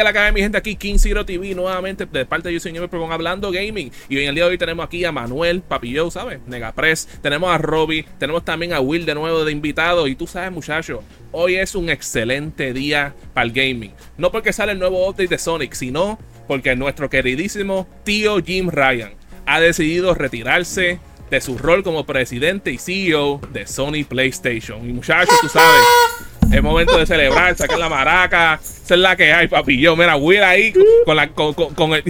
Que 0.00 0.04
la 0.04 0.14
cae 0.14 0.32
mi 0.32 0.40
gente 0.40 0.56
aquí, 0.56 0.76
King 0.76 0.96
Zero 0.96 1.26
TV, 1.26 1.54
nuevamente 1.54 2.06
de 2.06 2.24
parte 2.24 2.48
de 2.48 2.54
yo, 2.54 2.60
señor 2.60 2.88
Perdón, 2.88 3.12
hablando 3.12 3.52
gaming. 3.52 3.92
Y 4.08 4.16
hoy 4.16 4.22
en 4.22 4.30
el 4.30 4.34
día 4.34 4.44
de 4.44 4.52
hoy 4.52 4.56
tenemos 4.56 4.86
aquí 4.86 5.04
a 5.04 5.12
Manuel 5.12 5.60
Papillo, 5.60 6.10
¿sabes? 6.10 6.40
Negapress. 6.46 7.06
Tenemos 7.20 7.50
a 7.50 7.58
Robbie, 7.58 8.06
tenemos 8.18 8.42
también 8.42 8.72
a 8.72 8.80
Will 8.80 9.04
de 9.04 9.14
nuevo 9.14 9.44
de 9.44 9.52
invitado. 9.52 10.06
Y 10.06 10.14
tú 10.14 10.26
sabes, 10.26 10.52
muchachos, 10.52 11.00
hoy 11.32 11.56
es 11.56 11.74
un 11.74 11.90
excelente 11.90 12.72
día 12.72 13.14
para 13.34 13.44
el 13.44 13.52
gaming. 13.52 13.92
No 14.16 14.32
porque 14.32 14.54
sale 14.54 14.72
el 14.72 14.78
nuevo 14.78 15.06
update 15.06 15.28
de 15.28 15.36
Sonic, 15.36 15.74
sino 15.74 16.18
porque 16.48 16.74
nuestro 16.76 17.10
queridísimo 17.10 17.86
tío 18.02 18.42
Jim 18.42 18.70
Ryan 18.70 19.12
ha 19.44 19.60
decidido 19.60 20.14
retirarse 20.14 20.98
de 21.30 21.40
su 21.42 21.58
rol 21.58 21.82
como 21.82 22.06
presidente 22.06 22.72
y 22.72 22.78
CEO 22.78 23.38
de 23.52 23.66
Sony 23.66 24.06
PlayStation. 24.08 24.88
Y 24.88 24.94
muchachos, 24.94 25.36
tú 25.42 25.50
sabes, 25.50 25.84
es 26.52 26.62
momento 26.62 26.98
de 26.98 27.06
celebrar, 27.06 27.56
sacar 27.56 27.78
la 27.78 27.88
maraca, 27.88 28.60
esa 28.62 28.94
es 28.94 29.00
la 29.00 29.16
que 29.16 29.32
hay, 29.32 29.48
papi. 29.48 29.80
Yo, 29.80 29.96
mira, 29.96 30.16
Will 30.16 30.42
ahí 30.42 30.72
con, 31.04 31.16
la, 31.16 31.28
con, 31.28 31.54
con, 31.54 31.92
el... 31.94 32.02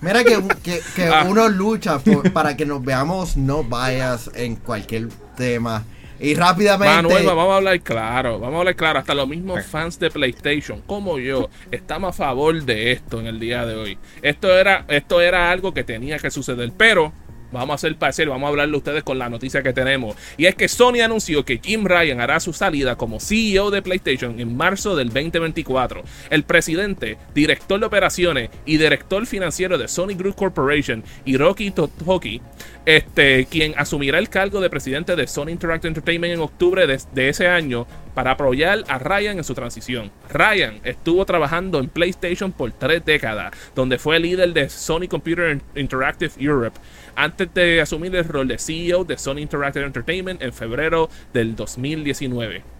Mira 0.00 0.22
que, 0.24 0.38
que, 0.62 0.80
que 0.96 1.04
Ah. 1.06 1.24
uno 1.28 1.48
lucha 1.48 1.98
por- 1.98 2.30
para 2.32 2.56
que 2.56 2.66
nos 2.66 2.84
veamos 2.84 3.36
no 3.36 3.64
vayas 3.64 4.30
en 4.34 4.56
cualquier 4.56 5.08
tema. 5.36 5.84
Y 6.20 6.34
rápidamente... 6.34 6.94
Manuel, 6.94 7.26
vamos 7.26 7.52
a 7.52 7.56
hablar 7.56 7.80
claro, 7.80 8.38
vamos 8.38 8.54
a 8.56 8.58
hablar 8.60 8.76
claro. 8.76 8.98
Hasta 9.00 9.14
los 9.14 9.28
mismos 9.28 9.64
fans 9.66 9.98
de 9.98 10.10
PlayStation, 10.10 10.80
como 10.86 11.18
yo, 11.18 11.50
estamos 11.70 12.10
a 12.10 12.12
favor 12.12 12.62
de 12.62 12.92
esto 12.92 13.20
en 13.20 13.26
el 13.26 13.40
día 13.40 13.66
de 13.66 13.74
hoy. 13.74 13.98
Esto 14.22 14.56
era, 14.56 14.84
esto 14.88 15.20
era 15.20 15.50
algo 15.50 15.74
que 15.74 15.84
tenía 15.84 16.18
que 16.18 16.30
suceder, 16.30 16.70
pero 16.76 17.12
vamos 17.60 17.72
a 17.72 17.76
hacer 17.76 17.96
parecer, 17.96 18.28
vamos 18.28 18.46
a 18.46 18.50
hablarle 18.50 18.74
a 18.74 18.78
ustedes 18.78 19.02
con 19.02 19.18
la 19.18 19.28
noticia 19.28 19.62
que 19.62 19.72
tenemos. 19.72 20.16
Y 20.36 20.46
es 20.46 20.54
que 20.54 20.68
Sony 20.68 21.00
anunció 21.02 21.44
que 21.44 21.60
Jim 21.62 21.84
Ryan 21.84 22.20
hará 22.20 22.40
su 22.40 22.52
salida 22.52 22.96
como 22.96 23.20
CEO 23.20 23.70
de 23.70 23.82
PlayStation 23.82 24.38
en 24.40 24.56
marzo 24.56 24.96
del 24.96 25.08
2024. 25.08 26.02
El 26.30 26.44
presidente, 26.44 27.18
director 27.34 27.80
de 27.80 27.86
operaciones 27.86 28.50
y 28.66 28.76
director 28.76 29.26
financiero 29.26 29.78
de 29.78 29.88
Sony 29.88 30.14
Group 30.16 30.34
Corporation, 30.34 31.02
Hiroki 31.24 31.70
Totoki, 31.70 32.40
este, 32.86 33.46
quien 33.46 33.74
asumirá 33.76 34.18
el 34.18 34.28
cargo 34.28 34.60
de 34.60 34.70
presidente 34.70 35.16
de 35.16 35.26
Sony 35.26 35.48
Interactive 35.48 35.88
Entertainment 35.88 36.34
en 36.34 36.40
octubre 36.40 36.86
de, 36.86 37.00
de 37.12 37.28
ese 37.28 37.48
año 37.48 37.86
para 38.14 38.32
apoyar 38.32 38.84
a 38.88 38.98
Ryan 38.98 39.38
en 39.38 39.44
su 39.44 39.54
transición. 39.54 40.10
Ryan 40.30 40.80
estuvo 40.84 41.24
trabajando 41.26 41.80
en 41.80 41.88
PlayStation 41.88 42.52
por 42.52 42.72
tres 42.72 43.04
décadas, 43.04 43.52
donde 43.74 43.98
fue 43.98 44.20
líder 44.20 44.52
de 44.52 44.68
Sony 44.68 45.08
Computer 45.08 45.60
Interactive 45.74 46.32
Europe, 46.38 46.78
antes 47.16 47.52
de 47.54 47.80
asumir 47.80 48.14
el 48.16 48.24
rol 48.24 48.48
de 48.48 48.58
CEO 48.58 49.04
de 49.04 49.18
Sony 49.18 49.38
Interactive 49.38 49.84
Entertainment 49.84 50.42
en 50.42 50.52
febrero 50.52 51.08
del 51.32 51.56
2019. 51.56 52.73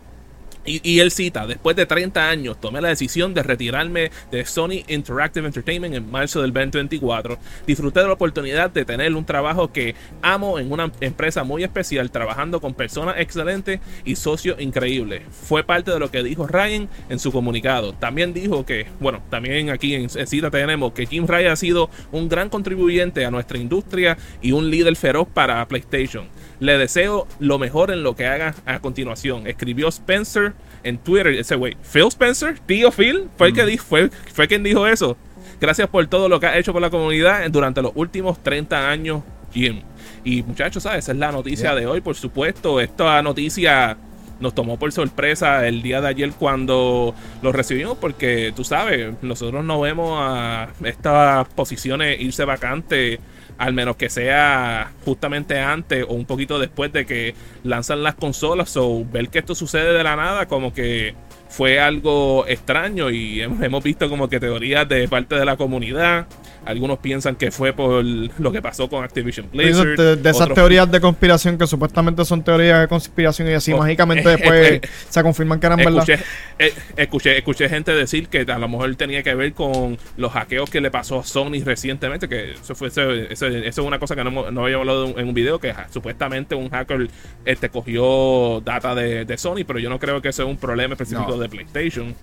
Y, 0.66 0.98
él 1.00 1.10
cita, 1.10 1.46
después 1.46 1.76
de 1.76 1.84
30 1.84 2.28
años 2.28 2.58
tomé 2.58 2.80
la 2.80 2.88
decisión 2.88 3.34
de 3.34 3.42
retirarme 3.42 4.10
de 4.30 4.46
Sony 4.46 4.82
Interactive 4.88 5.46
Entertainment 5.46 5.94
en 5.94 6.10
marzo 6.10 6.40
del 6.40 6.54
2024. 6.54 7.38
Disfruté 7.66 8.00
de 8.00 8.06
la 8.06 8.14
oportunidad 8.14 8.70
de 8.70 8.86
tener 8.86 9.14
un 9.14 9.26
trabajo 9.26 9.70
que 9.72 9.94
amo 10.22 10.58
en 10.58 10.72
una 10.72 10.90
empresa 11.00 11.44
muy 11.44 11.64
especial, 11.64 12.10
trabajando 12.10 12.62
con 12.62 12.72
personas 12.72 13.16
excelentes 13.18 13.80
y 14.06 14.16
socios 14.16 14.58
increíbles. 14.58 15.22
Fue 15.30 15.64
parte 15.64 15.90
de 15.90 15.98
lo 15.98 16.10
que 16.10 16.22
dijo 16.22 16.46
Ryan 16.46 16.88
en 17.10 17.18
su 17.18 17.30
comunicado. 17.30 17.92
También 17.92 18.32
dijo 18.32 18.64
que, 18.64 18.86
bueno, 19.00 19.22
también 19.28 19.68
aquí 19.68 19.94
en, 19.94 20.08
en 20.14 20.26
cita 20.26 20.50
tenemos 20.50 20.92
que 20.94 21.04
Jim 21.04 21.26
Ryan 21.26 21.52
ha 21.52 21.56
sido 21.56 21.90
un 22.10 22.30
gran 22.30 22.48
contribuyente 22.48 23.26
a 23.26 23.30
nuestra 23.30 23.58
industria 23.58 24.16
y 24.40 24.52
un 24.52 24.70
líder 24.70 24.96
feroz 24.96 25.28
para 25.28 25.66
PlayStation. 25.68 26.26
Le 26.60 26.78
deseo 26.78 27.26
lo 27.38 27.58
mejor 27.58 27.90
en 27.90 28.02
lo 28.02 28.16
que 28.16 28.26
haga 28.26 28.54
a 28.64 28.78
continuación. 28.78 29.46
Escribió 29.46 29.88
Spencer 29.88 30.53
en 30.84 30.98
Twitter. 30.98 31.28
Ese 31.28 31.56
güey, 31.56 31.76
Phil 31.92 32.06
Spencer, 32.08 32.58
tío 32.60 32.90
Phil, 32.92 33.28
fue 33.36 33.48
el 33.48 33.54
que 33.54 33.64
dijo, 33.66 33.84
fue, 33.84 34.10
fue 34.32 34.46
quien 34.48 34.62
dijo 34.62 34.86
eso. 34.86 35.16
Gracias 35.60 35.88
por 35.88 36.06
todo 36.06 36.28
lo 36.28 36.38
que 36.40 36.46
ha 36.46 36.58
hecho 36.58 36.72
por 36.72 36.82
la 36.82 36.90
comunidad 36.90 37.48
durante 37.50 37.80
los 37.82 37.92
últimos 37.94 38.42
30 38.42 38.88
años, 38.90 39.22
Jim. 39.52 39.80
Y 40.24 40.42
muchachos, 40.42 40.82
¿sabes? 40.82 41.00
Esa 41.04 41.12
es 41.12 41.18
la 41.18 41.32
noticia 41.32 41.70
Yeah. 41.70 41.80
de 41.80 41.86
hoy, 41.86 42.00
por 42.00 42.14
supuesto. 42.16 42.80
Esta 42.80 43.22
noticia 43.22 43.96
nos 44.40 44.54
tomó 44.54 44.78
por 44.78 44.90
sorpresa 44.92 45.66
el 45.66 45.80
día 45.82 46.00
de 46.00 46.08
ayer 46.08 46.32
cuando 46.32 47.14
lo 47.40 47.52
recibimos, 47.52 47.96
porque 47.98 48.52
tú 48.54 48.64
sabes, 48.64 49.14
nosotros 49.22 49.64
no 49.64 49.80
vemos 49.80 50.18
a 50.20 50.68
estas 50.82 51.46
posiciones 51.48 52.20
irse 52.20 52.44
vacantes, 52.44 53.20
al 53.58 53.72
menos 53.72 53.96
que 53.96 54.08
sea 54.10 54.92
justamente 55.04 55.60
antes 55.60 56.04
o 56.08 56.14
un 56.14 56.26
poquito 56.26 56.58
después 56.58 56.92
de 56.92 57.06
que 57.06 57.34
lanzan 57.62 58.02
las 58.02 58.14
consolas. 58.14 58.76
O 58.76 59.04
ver 59.04 59.28
que 59.28 59.38
esto 59.38 59.54
sucede 59.54 59.92
de 59.92 60.02
la 60.02 60.16
nada, 60.16 60.46
como 60.46 60.72
que 60.72 61.14
fue 61.48 61.78
algo 61.80 62.46
extraño 62.48 63.10
y 63.10 63.40
hemos, 63.40 63.62
hemos 63.62 63.84
visto 63.84 64.08
como 64.08 64.28
que 64.28 64.40
teorías 64.40 64.88
de 64.88 65.06
parte 65.08 65.36
de 65.36 65.44
la 65.44 65.56
comunidad. 65.56 66.26
Algunos 66.66 66.98
piensan 66.98 67.36
que 67.36 67.50
fue 67.50 67.72
por 67.72 68.04
lo 68.04 68.52
que 68.52 68.62
pasó 68.62 68.88
con 68.88 69.04
Activision 69.04 69.48
Blizzard. 69.52 69.96
de, 69.96 70.16
de 70.16 70.30
esas 70.30 70.52
teorías 70.54 70.90
de 70.90 71.00
conspiración 71.00 71.58
que 71.58 71.66
supuestamente 71.66 72.24
son 72.24 72.42
teorías 72.42 72.80
de 72.80 72.88
conspiración 72.88 73.48
y 73.48 73.52
así 73.52 73.72
Oh, 73.72 73.78
mágicamente 73.78 74.22
eh, 74.28 74.36
después 74.36 74.70
eh, 74.72 74.80
se 75.08 75.22
confirman 75.22 75.60
que 75.60 75.66
eran 75.66 75.78
verdad. 75.78 75.98
Escuché, 76.08 76.18
eh, 76.58 76.72
escuché, 76.96 77.38
escuché 77.38 77.68
gente 77.68 77.92
decir 77.92 78.28
que 78.28 78.40
a 78.48 78.58
lo 78.58 78.68
mejor 78.68 78.94
tenía 78.96 79.22
que 79.22 79.34
ver 79.34 79.52
con 79.52 79.98
los 80.16 80.32
hackeos 80.32 80.70
que 80.70 80.80
le 80.80 80.90
pasó 80.90 81.20
a 81.20 81.24
Sony 81.24 81.62
recientemente, 81.64 82.28
que 82.28 82.52
eso 82.52 82.74
fue 82.74 82.88
eso, 82.88 83.10
eso- 83.12 83.46
eso 83.46 83.80
es 83.82 83.86
una 83.86 83.98
cosa 83.98 84.14
que 84.16 84.24
no, 84.24 84.50
no 84.50 84.64
habíamos 84.64 84.80
hablado 84.82 85.18
en 85.18 85.28
un 85.28 85.34
video, 85.34 85.58
que 85.58 85.72
ja, 85.74 85.86
supuestamente 85.92 86.54
un 86.54 86.70
hacker 86.70 87.08
este, 87.44 87.68
cogió 87.68 88.60
data 88.64 88.94
de, 88.94 89.24
de 89.24 89.36
Sony, 89.38 89.64
pero 89.66 89.78
yo 89.78 89.90
no 89.90 89.98
creo 89.98 90.22
que 90.22 90.28
eso 90.28 90.44
es 90.44 90.48
un 90.48 90.56
problema 90.56 90.94
específico 90.94 91.28
No. 91.32 91.38
de 91.38 91.48
PlayStation. 91.48 92.14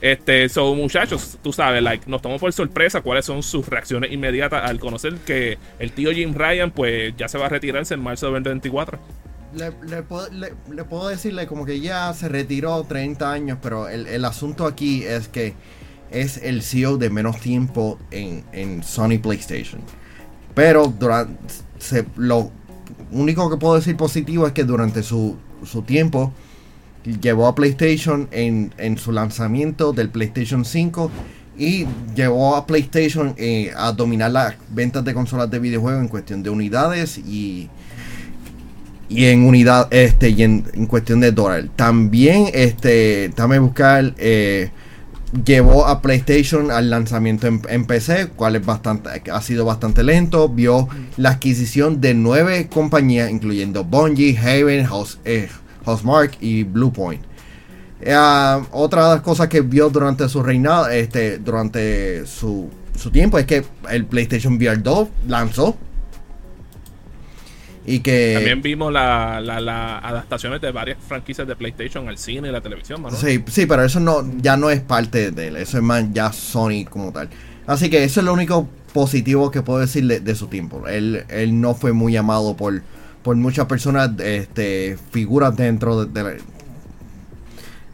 Este, 0.00 0.48
so 0.48 0.74
muchachos, 0.74 1.38
tú 1.42 1.52
sabes, 1.52 1.82
like, 1.82 2.04
nos 2.10 2.20
tomó 2.20 2.38
por 2.38 2.52
sorpresa 2.52 3.00
cuáles 3.00 3.24
son 3.24 3.42
sus 3.42 3.66
reacciones 3.66 3.85
inmediatas 3.90 4.68
al 4.68 4.78
conocer 4.80 5.14
que 5.18 5.58
el 5.78 5.92
tío 5.92 6.12
Jim 6.12 6.34
Ryan 6.34 6.70
pues 6.70 7.14
ya 7.16 7.28
se 7.28 7.38
va 7.38 7.46
a 7.46 7.48
retirarse 7.48 7.94
en 7.94 8.00
marzo 8.00 8.26
de 8.26 8.32
2024. 8.32 8.98
Le, 9.54 10.02
puedo, 10.02 10.28
le- 10.30 10.52
le 10.70 10.84
puedo 10.84 11.08
decirle 11.08 11.46
como 11.46 11.64
que 11.64 11.80
ya 11.80 12.12
se 12.12 12.28
retiró 12.28 12.84
30 12.84 13.32
años, 13.32 13.58
pero 13.62 13.88
el, 13.88 14.24
asunto 14.24 14.66
aquí 14.66 15.04
es 15.04 15.28
que 15.28 15.54
es 16.10 16.36
el 16.38 16.62
CEO 16.62 16.98
de 16.98 17.08
menos 17.08 17.40
tiempo 17.40 17.98
en, 18.10 18.82
Sony 18.82 19.18
PlayStation. 19.22 19.80
Pero 20.54 20.88
durante 20.88 21.34
lo 22.16 22.50
único 23.12 23.48
que 23.48 23.56
puedo 23.56 23.76
decir 23.76 23.96
positivo 23.96 24.46
es 24.46 24.52
que 24.52 24.64
durante 24.64 25.02
su, 25.02 25.38
tiempo 25.86 26.32
llevó 27.04 27.46
a 27.46 27.54
PlayStation 27.54 28.28
en 28.32 28.98
su 28.98 29.12
lanzamiento 29.12 29.92
del 29.92 30.10
PlayStation 30.10 30.64
5 30.64 31.10
y 31.58 31.86
llevó 32.14 32.56
a 32.56 32.66
PlayStation 32.66 33.34
eh, 33.36 33.72
a 33.76 33.92
dominar 33.92 34.30
las 34.30 34.54
ventas 34.70 35.04
de 35.04 35.14
consolas 35.14 35.50
de 35.50 35.58
videojuegos 35.58 36.02
en 36.02 36.08
cuestión 36.08 36.42
de 36.42 36.50
unidades 36.50 37.18
y 37.18 37.68
y 39.08 39.26
en 39.26 39.44
unidad 39.44 39.86
este 39.92 40.30
y 40.30 40.42
en, 40.42 40.64
en 40.74 40.86
cuestión 40.86 41.20
de 41.20 41.32
dólar. 41.32 41.68
También 41.76 42.46
este 42.52 43.30
dame 43.36 43.58
buscar 43.58 44.14
eh, 44.18 44.70
llevó 45.44 45.86
a 45.86 46.02
PlayStation 46.02 46.70
al 46.70 46.90
lanzamiento 46.90 47.46
en, 47.46 47.62
en 47.68 47.84
PC 47.84 48.28
cual 48.28 48.56
es 48.56 48.66
bastante 48.66 49.08
ha 49.30 49.40
sido 49.42 49.64
bastante 49.64 50.02
lento. 50.02 50.48
Vio 50.48 50.88
la 51.16 51.30
adquisición 51.30 52.00
de 52.00 52.14
nueve 52.14 52.68
compañías 52.68 53.30
incluyendo 53.30 53.84
Bungie 53.84 54.36
Haven 54.36 54.84
House, 54.86 55.18
eh, 55.24 55.48
Housemarque 55.84 56.38
y 56.40 56.64
Bluepoint 56.64 57.22
Eh, 58.00 58.14
otra 58.72 59.08
de 59.08 59.14
las 59.16 59.22
cosas 59.22 59.48
que 59.48 59.62
vio 59.62 59.88
durante 59.88 60.28
su 60.28 60.42
reinado 60.42 60.88
este 60.88 61.38
durante 61.38 62.26
su, 62.26 62.68
su 62.94 63.10
tiempo 63.10 63.38
es 63.38 63.46
que 63.46 63.64
el 63.90 64.04
PlayStation 64.04 64.56
VR 64.56 64.76
2 64.82 65.08
lanzó 65.28 65.76
y 67.88 68.00
que 68.00 68.32
También 68.34 68.62
vimos 68.62 68.92
la, 68.92 69.40
la- 69.40 69.60
la 69.60 69.98
adaptaciones 69.98 70.60
de 70.60 70.72
varias 70.72 70.98
franquicias 71.06 71.46
de 71.46 71.54
PlayStation 71.54 72.08
al 72.08 72.18
cine 72.18 72.48
y 72.48 72.52
la 72.52 72.60
televisión, 72.60 73.00
Manuel. 73.00 73.20
Sí, 73.22 73.42
sí, 73.46 73.64
pero 73.66 73.84
eso 73.84 74.00
no, 74.00 74.24
ya 74.40 74.56
no 74.56 74.70
es 74.70 74.80
parte 74.80 75.30
de 75.30 75.48
él, 75.48 75.56
eso 75.56 75.76
es 75.78 75.84
más 75.84 76.04
ya 76.12 76.32
Sony 76.32 76.84
como 76.88 77.12
tal. 77.12 77.28
Así 77.66 77.88
que 77.88 78.02
eso 78.04 78.20
es 78.20 78.26
lo 78.26 78.32
único 78.32 78.68
positivo 78.92 79.50
que 79.52 79.62
puedo 79.62 79.78
decir 79.78 80.04
de, 80.06 80.18
de 80.20 80.34
su 80.34 80.48
tiempo. 80.48 80.86
Él, 80.88 81.24
él 81.28 81.60
no 81.60 81.74
fue 81.74 81.92
muy 81.92 82.16
amado 82.16 82.56
por, 82.56 82.82
por 83.22 83.36
muchas 83.36 83.66
personas, 83.66 84.10
este, 84.18 84.98
figuras 85.12 85.56
dentro 85.56 86.04
de, 86.04 86.12
de 86.12 86.22
la, 86.24 86.36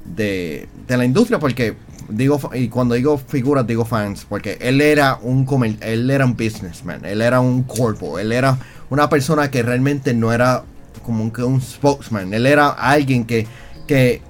de, 0.05 0.69
de 0.87 0.97
la 0.97 1.05
industria, 1.05 1.39
porque 1.39 1.75
digo, 2.09 2.41
y 2.55 2.69
cuando 2.69 2.95
digo 2.95 3.19
figuras 3.19 3.67
digo 3.67 3.85
fans, 3.85 4.27
porque 4.29 4.59
él 4.61 4.81
era 4.81 5.19
un 5.23 5.45
comer- 5.45 5.79
él 5.81 6.11
era 6.11 6.25
un 6.25 6.37
businessman, 6.37 7.05
él 7.05 7.23
era 7.23 7.41
un 7.41 7.63
corpo, 7.63 8.19
él 8.19 8.33
era 8.33 8.59
una 8.91 9.09
persona 9.09 9.51
que 9.51 9.63
realmente 9.63 10.13
no 10.15 10.33
era 10.33 10.65
como 11.03 11.25
un, 11.25 11.33
un 11.45 11.61
spokesman, 11.61 12.33
él 12.35 12.47
era 12.47 12.69
alguien 12.69 13.25
que, 13.25 13.47
que 13.87 14.21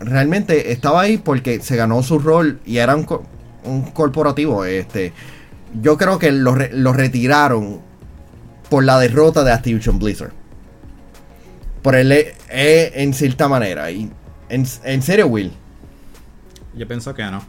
realmente 0.00 0.72
estaba 0.72 1.02
ahí 1.02 1.16
porque 1.18 1.60
se 1.60 1.76
ganó 1.76 2.02
su 2.02 2.18
rol 2.18 2.60
y 2.66 2.78
era 2.78 2.96
un, 2.96 3.06
un 3.64 3.82
corporativo. 3.92 4.64
Este, 4.64 5.12
yo 5.80 5.96
creo 5.96 6.18
que 6.18 6.32
lo, 6.32 6.56
lo 6.72 6.92
retiraron 6.92 7.80
por 8.68 8.84
la 8.84 8.98
derrota 8.98 9.44
de 9.44 9.52
Activision 9.52 9.98
Blizzard. 9.98 10.32
Por 11.82 11.94
el 11.96 12.12
E- 12.12 12.34
E 12.48 12.92
en 12.96 13.14
cierta 13.14 13.48
manera. 13.48 13.90
Y 13.90 14.10
en, 14.54 14.66
en 14.84 15.02
serio, 15.02 15.26
Will. 15.26 15.50
Yo 16.74 16.86
pienso 16.88 17.14
que 17.14 17.22
no. 17.24 17.42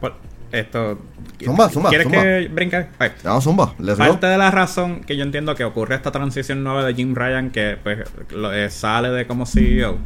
Por- 0.00 0.14
esto. 0.52 0.98
Zumba, 1.44 1.68
zumba, 1.68 1.88
¿Quieres 1.90 2.06
zumba. 2.06 2.22
que 2.22 2.48
brinque? 2.52 2.86
Vamos, 3.22 3.44
Zumba, 3.44 3.74
let's 3.78 3.98
go. 3.98 4.04
Parte 4.08 4.26
de 4.26 4.38
la 4.38 4.50
razón 4.50 5.02
que 5.02 5.16
yo 5.16 5.22
entiendo 5.22 5.54
que 5.54 5.64
ocurre 5.64 5.94
esta 5.94 6.10
transición 6.10 6.64
nueva 6.64 6.84
de 6.84 6.94
Jim 6.94 7.14
Ryan, 7.14 7.50
que 7.50 7.76
pues 7.82 7.98
lo- 8.30 8.52
eh, 8.52 8.68
sale 8.70 9.10
de 9.10 9.26
como 9.28 9.46
CEO, 9.46 9.98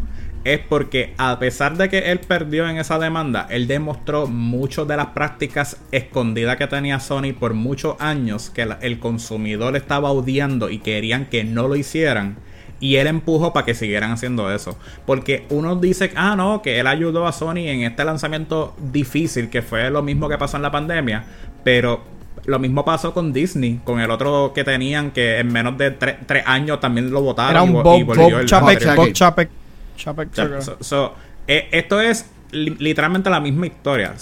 es 0.45 0.59
porque 0.59 1.15
a 1.17 1.39
pesar 1.39 1.77
de 1.79 1.89
que 1.89 2.11
él 2.11 2.19
perdió 2.19 2.69
en 2.69 2.77
esa 2.77 2.99
demanda, 2.99 3.47
él 3.49 3.67
demostró 3.67 4.27
muchas 4.27 4.87
de 4.89 4.97
las 4.99 5.07
prácticas 5.09 5.79
escondidas 5.91 6.57
que 6.57 6.67
tenía 6.67 7.01
Sony 7.01 7.33
por 7.39 7.55
muchos 7.55 7.99
años, 7.99 8.51
que 8.51 8.67
la- 8.67 8.79
el 8.83 8.99
consumidor 8.99 9.75
estaba 9.77 10.11
odiando 10.11 10.69
y 10.69 10.81
querían 10.81 11.27
que 11.27 11.45
no 11.45 11.67
lo 11.69 11.77
hicieran. 11.77 12.37
Y 12.83 12.97
él 12.97 13.07
empujó 13.07 13.53
para 13.53 13.65
que 13.65 13.75
siguieran 13.75 14.11
haciendo 14.11 14.53
eso. 14.53 14.77
Porque 15.07 15.47
uno 15.51 15.77
dice, 15.77 16.11
ah, 16.17 16.35
no, 16.37 16.63
que 16.63 16.81
él 16.81 16.87
ayudó 16.89 17.29
a 17.29 17.33
Sony 17.33 17.59
en 17.69 17.83
este 17.85 18.05
lanzamiento 18.05 18.75
difícil, 18.93 19.49
que 19.51 19.63
fue 19.63 19.89
lo 19.89 20.03
mismo 20.03 20.29
que 20.29 20.37
pasó 20.37 20.57
en 20.57 20.65
la 20.65 20.73
pandemia. 20.73 21.25
Pero 21.63 22.03
lo 22.45 22.59
mismo 22.59 22.85
pasó 22.85 23.15
con 23.15 23.33
Disney, 23.33 23.81
con 23.85 24.01
el 24.01 24.11
otro 24.11 24.53
que 24.53 24.65
tenían, 24.65 25.13
que 25.13 25.39
en 25.39 25.53
menos 25.53 25.79
de 25.79 25.97
tre- 25.97 26.19
tres 26.27 26.43
años 26.45 26.81
también 26.81 27.13
lo 27.13 27.23
votaron. 27.23 27.53
Era 27.55 27.65
y 27.65 27.69
un 27.69 27.75
vo- 27.77 27.83
Bob, 27.85 28.01
y 28.01 28.03
volvió 28.03 28.31
Bob 28.31 28.41
el- 28.41 28.47
Chapek. 28.47 28.97
Bob 28.97 29.13
Chapek. 29.13 29.49
Chapek, 29.97 30.29
so- 30.61 30.77
so, 30.81 31.15
eh, 31.47 31.69
esto 31.71 32.01
es 32.01 32.27
li- 32.51 32.75
literalmente 32.81 33.31
la 33.31 33.39
misma 33.39 33.67
historia. 33.67 34.15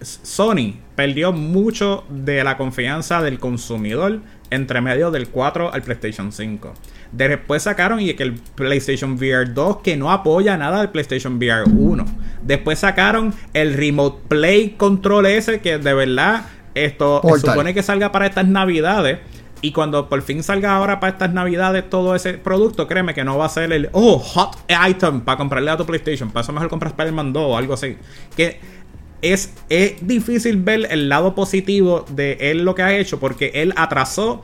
Sony 0.00 0.74
perdió 0.94 1.32
mucho 1.32 2.04
de 2.08 2.44
la 2.44 2.56
confianza 2.56 3.22
del 3.22 3.38
consumidor 3.38 4.20
entre 4.54 4.80
medio 4.80 5.10
del 5.10 5.28
4 5.28 5.72
al 5.72 5.82
PlayStation 5.82 6.32
5. 6.32 6.74
Después 7.12 7.62
sacaron 7.62 8.00
y 8.00 8.12
que 8.14 8.22
el 8.22 8.34
PlayStation 8.34 9.14
VR 9.14 9.52
2 9.52 9.78
que 9.78 9.96
no 9.96 10.10
apoya 10.10 10.56
nada 10.56 10.78
del 10.78 10.90
PlayStation 10.90 11.36
VR 11.36 11.64
1. 11.64 12.04
Después 12.42 12.78
sacaron 12.78 13.34
el 13.52 13.74
Remote 13.74 14.22
Play 14.28 14.70
Control 14.70 15.26
ese 15.26 15.60
que 15.60 15.78
de 15.78 15.94
verdad 15.94 16.46
esto 16.74 17.22
se 17.34 17.46
supone 17.46 17.72
que 17.72 17.82
salga 17.82 18.12
para 18.12 18.26
estas 18.26 18.46
navidades. 18.46 19.18
Y 19.60 19.72
cuando 19.72 20.10
por 20.10 20.20
fin 20.20 20.42
salga 20.42 20.76
ahora 20.76 21.00
para 21.00 21.14
estas 21.14 21.32
navidades 21.32 21.88
todo 21.88 22.14
ese 22.14 22.34
producto, 22.34 22.86
créeme 22.86 23.14
que 23.14 23.24
no 23.24 23.38
va 23.38 23.46
a 23.46 23.48
ser 23.48 23.72
el, 23.72 23.88
oh, 23.92 24.18
hot 24.18 24.58
item 24.88 25.22
para 25.22 25.38
comprarle 25.38 25.70
a 25.70 25.76
tu 25.78 25.86
PlayStation. 25.86 26.30
Para 26.30 26.42
eso 26.42 26.52
mejor 26.52 26.68
compras 26.68 26.92
Spider-Man 26.92 27.32
2 27.32 27.42
o 27.42 27.56
algo 27.56 27.72
así. 27.72 27.96
Que 28.36 28.60
es, 29.32 29.52
es 29.68 30.06
difícil 30.06 30.58
ver 30.58 30.86
el 30.90 31.08
lado 31.08 31.34
positivo 31.34 32.04
de 32.10 32.36
él 32.40 32.64
lo 32.64 32.74
que 32.74 32.82
ha 32.82 32.96
hecho 32.96 33.18
porque 33.18 33.52
él 33.54 33.72
atrasó 33.76 34.42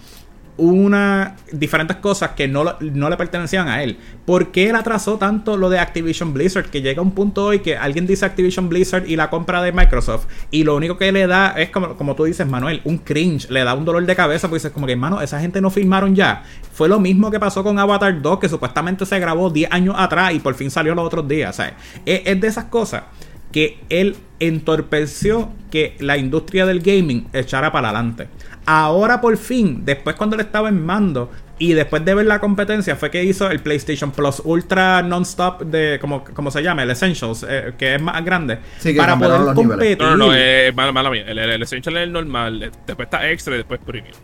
una 0.60 1.36
diferentes 1.52 1.96
cosas 1.96 2.30
que 2.30 2.46
no, 2.46 2.64
no 2.80 3.08
le 3.08 3.16
pertenecían 3.16 3.68
a 3.68 3.82
él. 3.82 3.98
¿Por 4.26 4.52
qué 4.52 4.68
él 4.68 4.76
atrasó 4.76 5.16
tanto 5.16 5.56
lo 5.56 5.70
de 5.70 5.78
Activision 5.78 6.34
Blizzard? 6.34 6.66
Que 6.66 6.82
llega 6.82 7.00
un 7.00 7.12
punto 7.12 7.46
hoy 7.46 7.60
que 7.60 7.76
alguien 7.78 8.06
dice 8.06 8.26
Activision 8.26 8.68
Blizzard 8.68 9.06
y 9.06 9.16
la 9.16 9.30
compra 9.30 9.62
de 9.62 9.72
Microsoft 9.72 10.26
y 10.50 10.64
lo 10.64 10.76
único 10.76 10.98
que 10.98 11.12
le 11.12 11.26
da 11.26 11.54
es 11.56 11.70
como, 11.70 11.96
como 11.96 12.14
tú 12.14 12.24
dices, 12.24 12.46
Manuel, 12.46 12.82
un 12.84 12.98
cringe, 12.98 13.48
le 13.48 13.64
da 13.64 13.74
un 13.74 13.86
dolor 13.86 14.04
de 14.04 14.14
cabeza 14.14 14.48
porque 14.48 14.58
dices 14.58 14.72
como 14.72 14.86
que, 14.86 14.92
hermano, 14.92 15.22
esa 15.22 15.40
gente 15.40 15.60
no 15.62 15.70
filmaron 15.70 16.14
ya. 16.14 16.42
Fue 16.72 16.88
lo 16.88 17.00
mismo 17.00 17.30
que 17.30 17.40
pasó 17.40 17.64
con 17.64 17.78
Avatar 17.78 18.20
2 18.20 18.38
que 18.38 18.48
supuestamente 18.48 19.06
se 19.06 19.18
grabó 19.18 19.48
10 19.48 19.72
años 19.72 19.94
atrás 19.98 20.34
y 20.34 20.40
por 20.40 20.54
fin 20.54 20.70
salió 20.70 20.94
los 20.94 21.06
otros 21.06 21.26
días. 21.26 21.56
¿sabes? 21.56 21.72
Es, 22.04 22.22
es 22.26 22.40
de 22.40 22.48
esas 22.48 22.64
cosas 22.64 23.04
que 23.52 23.78
él 23.88 24.16
entorpeció 24.38 25.50
que 25.70 25.96
la 26.00 26.16
industria 26.16 26.66
del 26.66 26.80
gaming 26.80 27.28
echara 27.32 27.72
para 27.72 27.88
adelante. 27.90 28.28
Ahora 28.66 29.20
por 29.20 29.36
fin, 29.36 29.82
después 29.84 30.16
cuando 30.16 30.36
él 30.36 30.40
estaba 30.42 30.68
en 30.68 30.84
mando 30.84 31.30
y 31.58 31.72
después 31.74 32.04
de 32.04 32.14
ver 32.14 32.26
la 32.26 32.38
competencia 32.40 32.96
fue 32.96 33.10
que 33.10 33.22
hizo 33.24 33.50
el 33.50 33.60
PlayStation 33.60 34.12
Plus 34.12 34.40
Ultra 34.44 35.02
Non-Stop 35.02 35.62
de, 35.64 35.98
como, 36.00 36.24
como 36.24 36.50
se 36.50 36.62
llama, 36.62 36.82
el 36.84 36.90
Essentials, 36.90 37.44
eh, 37.48 37.72
que 37.76 37.96
es 37.96 38.02
más 38.02 38.24
grande, 38.24 38.58
Sí, 38.78 38.94
para 38.94 39.16
poder 39.18 39.40
niveles. 39.40 39.54
competir. 39.54 39.98
No, 39.98 40.10
no, 40.16 40.26
no, 40.28 40.32
eh, 40.34 40.72
mala, 40.74 40.92
mala 40.92 41.10
mía. 41.10 41.24
El, 41.26 41.38
el, 41.38 41.50
el 41.50 41.62
Essential 41.62 41.96
es 41.98 42.02
el 42.04 42.12
normal, 42.12 42.70
después 42.86 43.06
está 43.06 43.28
Extra 43.30 43.54
y 43.54 43.58
después 43.58 43.80
Premium. 43.84 44.14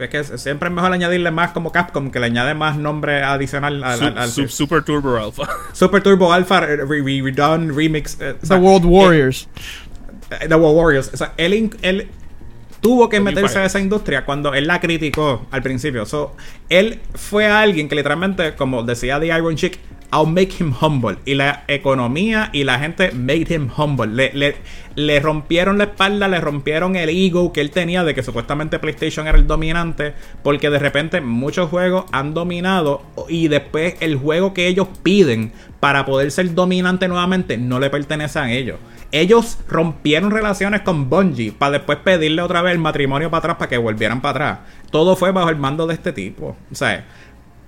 Es 0.00 0.08
que 0.08 0.24
siempre 0.38 0.68
es 0.68 0.74
mejor 0.74 0.92
añadirle 0.92 1.30
más 1.30 1.52
como 1.52 1.70
Capcom, 1.72 2.10
que 2.10 2.18
le 2.20 2.26
añade 2.26 2.54
más 2.54 2.76
nombre 2.76 3.22
adicional 3.22 3.82
al, 3.84 3.98
Su- 3.98 4.04
al- 4.04 4.18
al- 4.18 4.30
su- 4.30 4.48
Super 4.48 4.82
Turbo 4.82 5.16
Alpha. 5.16 5.48
Super 5.72 6.02
Turbo 6.02 6.32
Alpha 6.32 6.60
re- 6.60 6.76
re- 6.84 7.22
Redone 7.22 7.72
Remix. 7.72 8.18
eh, 8.20 8.30
o 8.36 8.40
The 8.40 8.46
sea, 8.46 8.56
World 8.56 8.84
eh, 8.84 8.88
Warriors. 8.88 9.48
Eh, 10.30 10.48
The 10.48 10.54
World 10.54 10.76
Warriors. 10.78 11.10
O 11.12 11.16
sea, 11.16 11.34
él, 11.36 11.70
él 11.82 12.08
tuvo 12.80 13.08
que 13.08 13.20
meterse 13.20 13.58
a 13.58 13.64
esa 13.64 13.80
industria 13.80 14.24
cuando 14.24 14.52
él 14.54 14.66
la 14.66 14.80
criticó 14.80 15.46
al 15.50 15.62
principio. 15.62 16.06
So, 16.06 16.34
él 16.68 17.00
fue 17.14 17.46
alguien 17.46 17.88
que 17.88 17.94
literalmente, 17.94 18.54
como 18.54 18.82
decía 18.82 19.18
The 19.20 19.26
Iron 19.28 19.56
Chick, 19.56 19.78
I'll 20.14 20.26
make 20.26 20.62
him 20.62 20.72
humble. 20.80 21.18
Y 21.24 21.34
la 21.34 21.64
economía 21.66 22.50
y 22.52 22.62
la 22.62 22.78
gente 22.78 23.10
made 23.10 23.52
him 23.52 23.68
humble. 23.76 24.06
Le, 24.06 24.32
le, 24.32 24.56
le 24.94 25.18
rompieron 25.18 25.76
la 25.76 25.84
espalda, 25.84 26.28
le 26.28 26.40
rompieron 26.40 26.94
el 26.94 27.08
ego 27.08 27.52
que 27.52 27.60
él 27.60 27.70
tenía 27.70 28.04
de 28.04 28.14
que 28.14 28.22
supuestamente 28.22 28.78
PlayStation 28.78 29.26
era 29.26 29.36
el 29.36 29.48
dominante. 29.48 30.14
Porque 30.44 30.70
de 30.70 30.78
repente 30.78 31.20
muchos 31.20 31.68
juegos 31.68 32.04
han 32.12 32.32
dominado 32.32 33.02
y 33.28 33.48
después 33.48 33.96
el 33.98 34.16
juego 34.16 34.54
que 34.54 34.68
ellos 34.68 34.86
piden 35.02 35.52
para 35.80 36.06
poder 36.06 36.30
ser 36.30 36.54
dominante 36.54 37.08
nuevamente 37.08 37.58
no 37.58 37.80
le 37.80 37.90
pertenece 37.90 38.38
a 38.38 38.52
ellos. 38.52 38.78
Ellos 39.10 39.58
rompieron 39.68 40.30
relaciones 40.30 40.80
con 40.80 41.08
Bungie 41.10 41.52
para 41.52 41.72
después 41.72 41.98
pedirle 41.98 42.42
otra 42.42 42.62
vez 42.62 42.72
el 42.72 42.80
matrimonio 42.80 43.30
para 43.30 43.38
atrás 43.38 43.56
para 43.58 43.68
que 43.68 43.78
volvieran 43.78 44.20
para 44.20 44.30
atrás. 44.30 44.58
Todo 44.90 45.14
fue 45.14 45.30
bajo 45.30 45.50
el 45.50 45.56
mando 45.56 45.86
de 45.86 45.94
este 45.94 46.12
tipo. 46.12 46.56
O 46.70 46.74
sea, 46.74 47.04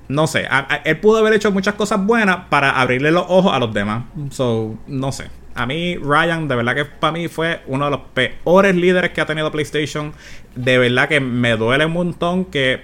no 0.08 0.26
sé. 0.26 0.48
él 0.84 0.98
pudo 0.98 1.18
haber 1.18 1.34
hecho 1.34 1.50
muchas 1.50 1.74
cosas 1.74 2.04
buenas 2.04 2.46
para 2.48 2.80
abrirle 2.80 3.10
los 3.10 3.24
ojos 3.28 3.52
a 3.52 3.58
los 3.58 3.72
demás. 3.72 4.04
So, 4.30 4.76
no 4.86 5.12
sé. 5.12 5.26
A 5.54 5.64
mí, 5.64 5.96
Ryan, 5.96 6.48
de 6.48 6.56
verdad 6.56 6.74
que 6.74 6.84
para 6.84 7.12
mí 7.12 7.28
fue 7.28 7.62
uno 7.66 7.86
de 7.86 7.90
los 7.92 8.00
peores 8.12 8.76
líderes 8.76 9.12
que 9.12 9.20
ha 9.20 9.26
tenido 9.26 9.50
PlayStation. 9.50 10.12
De 10.54 10.78
verdad 10.78 11.08
que 11.08 11.20
me 11.20 11.56
duele 11.56 11.86
un 11.86 11.92
montón 11.92 12.44
que 12.44 12.82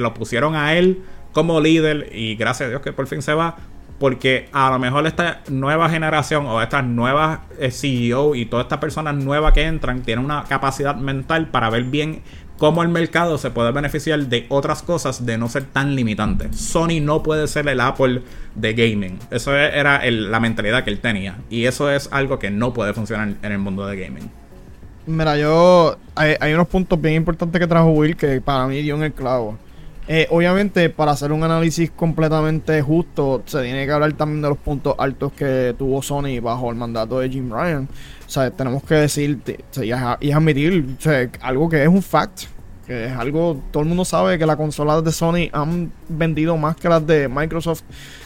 lo 0.00 0.14
pusieron 0.14 0.54
a 0.54 0.74
él 0.74 1.02
como 1.32 1.60
líder 1.60 2.10
y 2.12 2.36
gracias 2.36 2.66
a 2.66 2.70
Dios 2.70 2.82
que 2.82 2.92
por 2.92 3.06
fin 3.06 3.22
se 3.22 3.34
va. 3.34 3.56
Porque 3.98 4.48
a 4.52 4.70
lo 4.70 4.78
mejor 4.80 5.06
esta 5.06 5.42
nueva 5.48 5.88
generación 5.88 6.46
o 6.46 6.60
estas 6.60 6.84
nuevas 6.84 7.40
eh, 7.60 7.70
CEO 7.70 8.34
y 8.34 8.46
todas 8.46 8.64
estas 8.64 8.80
personas 8.80 9.14
nuevas 9.14 9.52
que 9.52 9.62
entran 9.62 10.02
tienen 10.02 10.24
una 10.24 10.44
capacidad 10.44 10.96
mental 10.96 11.48
para 11.48 11.70
ver 11.70 11.84
bien 11.84 12.22
cómo 12.62 12.84
el 12.84 12.90
mercado 12.90 13.38
se 13.38 13.50
puede 13.50 13.72
beneficiar 13.72 14.20
de 14.20 14.46
otras 14.48 14.84
cosas 14.84 15.26
de 15.26 15.36
no 15.36 15.48
ser 15.48 15.64
tan 15.64 15.96
limitante. 15.96 16.52
Sony 16.52 17.00
no 17.02 17.20
puede 17.20 17.48
ser 17.48 17.66
el 17.66 17.80
Apple 17.80 18.22
de 18.54 18.72
gaming. 18.74 19.18
Eso 19.32 19.56
era 19.56 20.08
la 20.08 20.38
mentalidad 20.38 20.84
que 20.84 20.90
él 20.90 21.00
tenía. 21.00 21.38
Y 21.50 21.64
eso 21.64 21.90
es 21.90 22.08
algo 22.12 22.38
que 22.38 22.52
no 22.52 22.72
puede 22.72 22.92
funcionar 22.92 23.34
en 23.42 23.50
el 23.50 23.58
mundo 23.58 23.84
de 23.84 23.96
gaming. 23.96 24.30
Mira, 25.06 25.36
yo. 25.36 25.96
Hay, 26.14 26.54
unos 26.54 26.68
puntos 26.68 27.00
bien 27.00 27.16
importantes 27.16 27.60
que 27.60 27.66
trajo 27.66 27.90
Will 27.90 28.14
que 28.14 28.40
para 28.40 28.68
mí 28.68 28.80
dio 28.80 28.94
en 28.94 29.02
el 29.02 29.12
clavo. 29.12 29.58
Eh, 30.06 30.28
obviamente, 30.30 30.88
para 30.88 31.12
hacer 31.12 31.32
un 31.32 31.42
análisis 31.42 31.90
completamente 31.90 32.80
justo, 32.80 33.42
se 33.44 33.62
tiene 33.62 33.86
que 33.86 33.90
hablar 33.90 34.12
también 34.12 34.40
de 34.40 34.48
los 34.50 34.58
puntos 34.58 34.94
altos 34.98 35.32
que 35.32 35.74
tuvo 35.76 36.00
Sony 36.00 36.40
bajo 36.40 36.70
el 36.70 36.76
mandato 36.76 37.18
de 37.18 37.28
Jim 37.28 37.50
Ryan. 37.52 37.88
O 38.24 38.30
sea, 38.30 38.50
tenemos 38.52 38.84
que 38.84 38.94
decir 38.94 39.40
y, 39.82 39.90
admitir 40.30 40.96
algo 41.40 41.68
que 41.68 41.82
es 41.82 41.88
un 41.88 42.02
fact. 42.02 42.51
Que 42.86 43.06
es 43.06 43.12
algo, 43.12 43.60
todo 43.70 43.84
el 43.84 43.88
mundo 43.88 44.04
sabe 44.04 44.38
que 44.38 44.46
las 44.46 44.56
consolas 44.56 45.04
de 45.04 45.12
Sony 45.12 45.48
han 45.52 45.92
vendido 46.08 46.56
más 46.56 46.74
que 46.74 46.88
las 46.88 47.06
de 47.06 47.28
Microsoft 47.28 47.82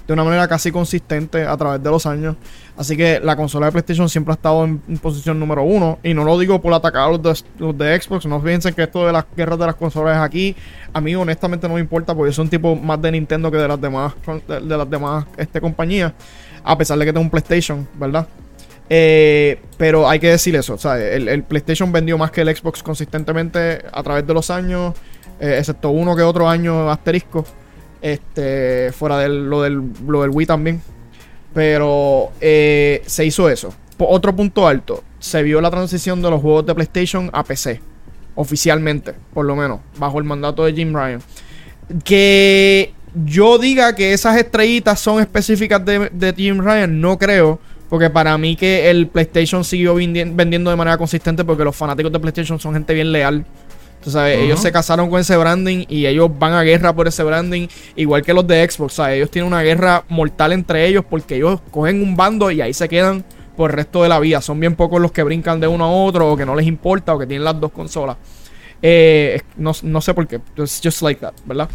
de 0.07 0.13
una 0.13 0.25
manera 0.25 0.49
casi 0.49 0.71
consistente 0.71 1.45
a 1.45 1.57
través 1.57 1.83
de 1.83 1.91
los 1.91 2.07
años. 2.07 2.37
Así 2.77 2.97
que 2.97 3.21
la 3.21 3.37
consola 3.37 3.67
de 3.67 3.73
PlayStation 3.73 4.09
siempre 4.09 4.33
ha 4.33 4.35
estado 4.35 4.65
en, 4.65 4.79
posición 4.99 5.39
número 5.39 5.63
uno. 5.63 5.99
Y 6.03 6.15
no 6.15 6.25
lo 6.25 6.39
digo 6.39 6.61
por 6.61 6.73
atacar 6.73 7.03
a 7.03 7.11
los 7.11 7.23
de, 7.23 7.35
los 7.59 7.77
de 7.77 8.01
Xbox. 8.01 8.27
No 8.27 8.43
piensen 8.43 8.75
que 8.75 8.83
esto 8.83 9.07
de 9.07 9.13
las 9.13 9.25
guerras 9.37 9.59
de 9.59 9.67
las 9.67 9.75
consolas 9.75 10.19
aquí. 10.19 10.55
A 10.93 11.01
mí 11.01 11.15
honestamente 11.15 11.69
no 11.69 11.75
me 11.75 11.81
importa 11.81 12.15
porque 12.15 12.31
yo 12.31 12.35
soy 12.35 12.45
un 12.45 12.51
tipo 12.51 12.77
más 12.77 13.01
de 13.03 13.13
Nintendo 13.13 13.51
que 13.51 13.57
de 13.57 13.69
las 13.69 13.81
demás, 13.81 14.15
de, 14.49 14.87
demás 14.87 15.27
este, 15.37 15.61
compañías. 15.61 16.13
A 16.63 16.77
pesar 16.79 16.99
de 16.99 17.05
que 17.05 17.13
tengo 17.13 17.25
un 17.25 17.31
PlayStation, 17.31 17.87
¿verdad? 17.95 18.27
Eh, 18.89 19.61
pero 19.77 20.09
hay 20.09 20.21
que 20.21 20.31
decir 20.31 20.55
eso, 20.55 20.79
el, 20.95 21.43
PlayStation 21.43 21.91
vendió 21.91 22.17
más 22.17 22.31
que 22.31 22.43
el 22.43 22.57
Xbox 22.57 22.83
consistentemente 22.83 23.83
a 23.93 24.03
través 24.03 24.27
de 24.27 24.33
los 24.33 24.51
años, 24.51 24.95
eh, 25.41 25.57
excepto 25.59 25.91
uno 25.91 26.15
que 26.15 26.23
otro 26.23 26.49
año 26.49 26.91
asterisco, 26.91 27.45
este, 28.01 28.93
fuera 28.93 29.19
de 29.19 29.29
lo 29.29 29.63
del, 29.63 29.83
lo 30.07 30.23
del 30.23 30.31
Wii 30.31 30.47
también. 30.47 30.81
Pero 31.53 32.33
eh, 32.41 33.03
se 33.07 33.25
hizo 33.25 33.49
eso. 33.49 33.75
Otro 33.99 34.37
punto 34.37 34.69
alto, 34.69 35.03
se 35.19 35.43
vio 35.43 35.61
la 35.61 35.71
transición 35.71 36.21
de 36.23 36.31
los 36.31 36.41
juegos 36.41 36.67
de 36.67 36.75
PlayStation 36.75 37.31
a 37.33 37.43
PC, 37.43 37.81
oficialmente, 38.35 39.15
por 39.33 39.47
lo 39.47 39.57
menos, 39.57 39.81
bajo 39.99 40.19
el 40.19 40.25
mandato 40.25 40.65
de 40.65 40.75
Jim 40.75 40.95
Ryan. 40.95 41.23
Que 42.05 42.93
yo 43.25 43.59
diga 43.59 43.95
que 43.95 44.13
esas 44.13 44.37
estrellitas 44.37 45.01
son 45.01 45.21
específicas 45.21 45.83
de, 45.85 46.11
de 46.11 46.35
Jim 46.35 46.61
Ryan, 46.61 47.01
no 47.01 47.19
creo. 47.19 47.59
Porque 47.89 48.11
para 48.11 48.37
mí 48.37 48.57
que 48.57 48.91
el 48.91 49.07
PlayStation 49.07 49.63
siguió 49.65 49.95
vendi- 49.97 50.31
vendiendo 50.35 50.71
de 50.71 50.77
manera 50.77 50.99
consistente 50.99 51.45
porque 51.45 51.63
los 51.65 51.77
fanáticos 51.77 52.11
de 52.13 52.19
PlayStation 52.19 52.59
son 52.59 52.75
gente 52.75 52.93
bien 52.95 53.13
leal. 53.13 53.45
Tú 54.03 54.11
sabes, 54.11 54.39
ellos 54.39 54.61
se 54.61 54.71
casaron 54.71 55.11
con 55.11 55.21
ese 55.21 55.37
branding 55.37 55.85
y 55.89 56.07
ellos 56.07 56.31
van 56.39 56.53
a 56.53 56.63
guerra 56.63 56.93
por 56.95 57.09
ese 57.09 57.25
branding, 57.25 57.67
igual 57.97 58.23
que 58.23 58.33
los 58.35 58.47
de 58.47 58.69
Xbox. 58.69 58.95
¿sabes? 58.95 59.17
Ellos 59.17 59.31
tienen 59.31 59.49
una 59.49 59.63
guerra 59.63 60.05
mortal 60.09 60.53
entre 60.53 60.87
ellos 60.87 61.05
porque 61.09 61.37
ellos 61.37 61.61
cogen 61.71 62.03
un 62.03 62.15
bando 62.17 62.51
y 62.51 62.61
ahí 62.61 62.73
se 62.75 62.89
quedan 62.89 63.25
por 63.57 63.71
el 63.71 63.77
resto 63.77 64.03
de 64.03 64.09
la 64.09 64.21
vida. 64.21 64.41
Son 64.41 64.61
bien 64.61 64.75
pocos 64.77 65.01
los 65.01 65.13
que 65.13 65.23
brincan 65.23 65.61
de 65.61 65.67
uno 65.67 65.85
a 65.85 65.91
otro 65.91 66.31
o 66.33 66.37
que 66.37 66.45
no 66.47 66.55
les 66.55 66.67
importa 66.67 67.15
o 67.15 67.19
que 67.19 67.27
tienen 67.27 67.45
las 67.45 67.59
dos 67.61 67.73
consolas. 67.73 68.17
Eh, 68.83 69.41
no, 69.57 69.73
no 69.83 70.01
sé 70.01 70.13
por 70.15 70.27
qué. 70.29 70.41
It's 70.57 70.81
just 70.85 71.03
like 71.03 71.21
that, 71.21 71.33
¿verdad? 71.45 71.69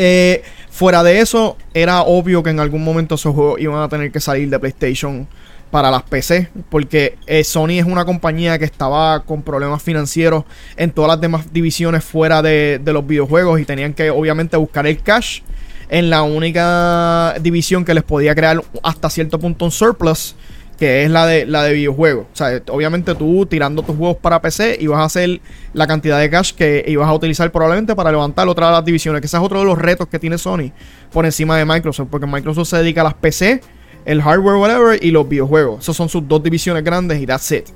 Eh, 0.00 0.44
fuera 0.70 1.02
de 1.02 1.18
eso, 1.18 1.56
era 1.74 2.02
obvio 2.02 2.44
que 2.44 2.50
en 2.50 2.60
algún 2.60 2.84
momento 2.84 3.16
esos 3.16 3.34
juegos 3.34 3.60
iban 3.60 3.82
a 3.82 3.88
tener 3.88 4.12
que 4.12 4.20
salir 4.20 4.48
de 4.48 4.58
PlayStation 4.60 5.26
para 5.72 5.90
las 5.90 6.04
PC, 6.04 6.48
porque 6.70 7.18
eh, 7.26 7.42
Sony 7.42 7.80
es 7.80 7.84
una 7.84 8.04
compañía 8.04 8.58
que 8.60 8.64
estaba 8.64 9.24
con 9.24 9.42
problemas 9.42 9.82
financieros 9.82 10.44
en 10.76 10.92
todas 10.92 11.08
las 11.08 11.20
demás 11.20 11.52
divisiones 11.52 12.04
fuera 12.04 12.42
de, 12.42 12.80
de 12.82 12.92
los 12.92 13.04
videojuegos 13.04 13.60
y 13.60 13.64
tenían 13.64 13.92
que 13.92 14.10
obviamente 14.10 14.56
buscar 14.56 14.86
el 14.86 15.02
cash 15.02 15.40
en 15.88 16.10
la 16.10 16.22
única 16.22 17.34
división 17.40 17.84
que 17.84 17.92
les 17.92 18.04
podía 18.04 18.34
crear 18.36 18.62
hasta 18.84 19.10
cierto 19.10 19.38
punto 19.38 19.64
un 19.64 19.72
surplus 19.72 20.36
que 20.78 21.04
es 21.04 21.10
la 21.10 21.26
de 21.26 21.44
la 21.44 21.64
de 21.64 21.72
videojuegos. 21.72 22.26
O 22.32 22.36
sea, 22.36 22.62
obviamente 22.70 23.14
tú 23.16 23.44
tirando 23.46 23.82
tus 23.82 23.96
juegos 23.96 24.16
para 24.18 24.40
PC 24.40 24.78
y 24.80 24.86
vas 24.86 25.00
a 25.00 25.04
hacer 25.04 25.40
la 25.72 25.86
cantidad 25.86 26.20
de 26.20 26.30
cash 26.30 26.52
que 26.52 26.84
ibas 26.86 27.08
a 27.08 27.12
utilizar 27.12 27.50
probablemente 27.50 27.96
para 27.96 28.12
levantar 28.12 28.48
otra 28.48 28.68
de 28.68 28.72
las 28.72 28.84
divisiones, 28.84 29.20
que 29.20 29.26
ese 29.26 29.36
es 29.36 29.42
otro 29.42 29.58
de 29.58 29.64
los 29.64 29.76
retos 29.76 30.06
que 30.06 30.20
tiene 30.20 30.38
Sony 30.38 30.70
por 31.12 31.24
encima 31.24 31.58
de 31.58 31.64
Microsoft, 31.64 32.08
porque 32.10 32.26
Microsoft 32.26 32.68
se 32.68 32.76
dedica 32.76 33.00
a 33.00 33.04
las 33.04 33.14
PC, 33.14 33.60
el 34.04 34.22
hardware, 34.22 34.56
whatever, 34.56 35.04
y 35.04 35.10
los 35.10 35.28
videojuegos. 35.28 35.82
Esas 35.82 35.96
son 35.96 36.08
sus 36.08 36.26
dos 36.28 36.42
divisiones 36.42 36.84
grandes 36.84 37.20
y 37.20 37.26
that's 37.26 37.50
it. 37.50 37.66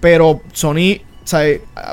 Pero 0.00 0.42
Sony 0.52 1.00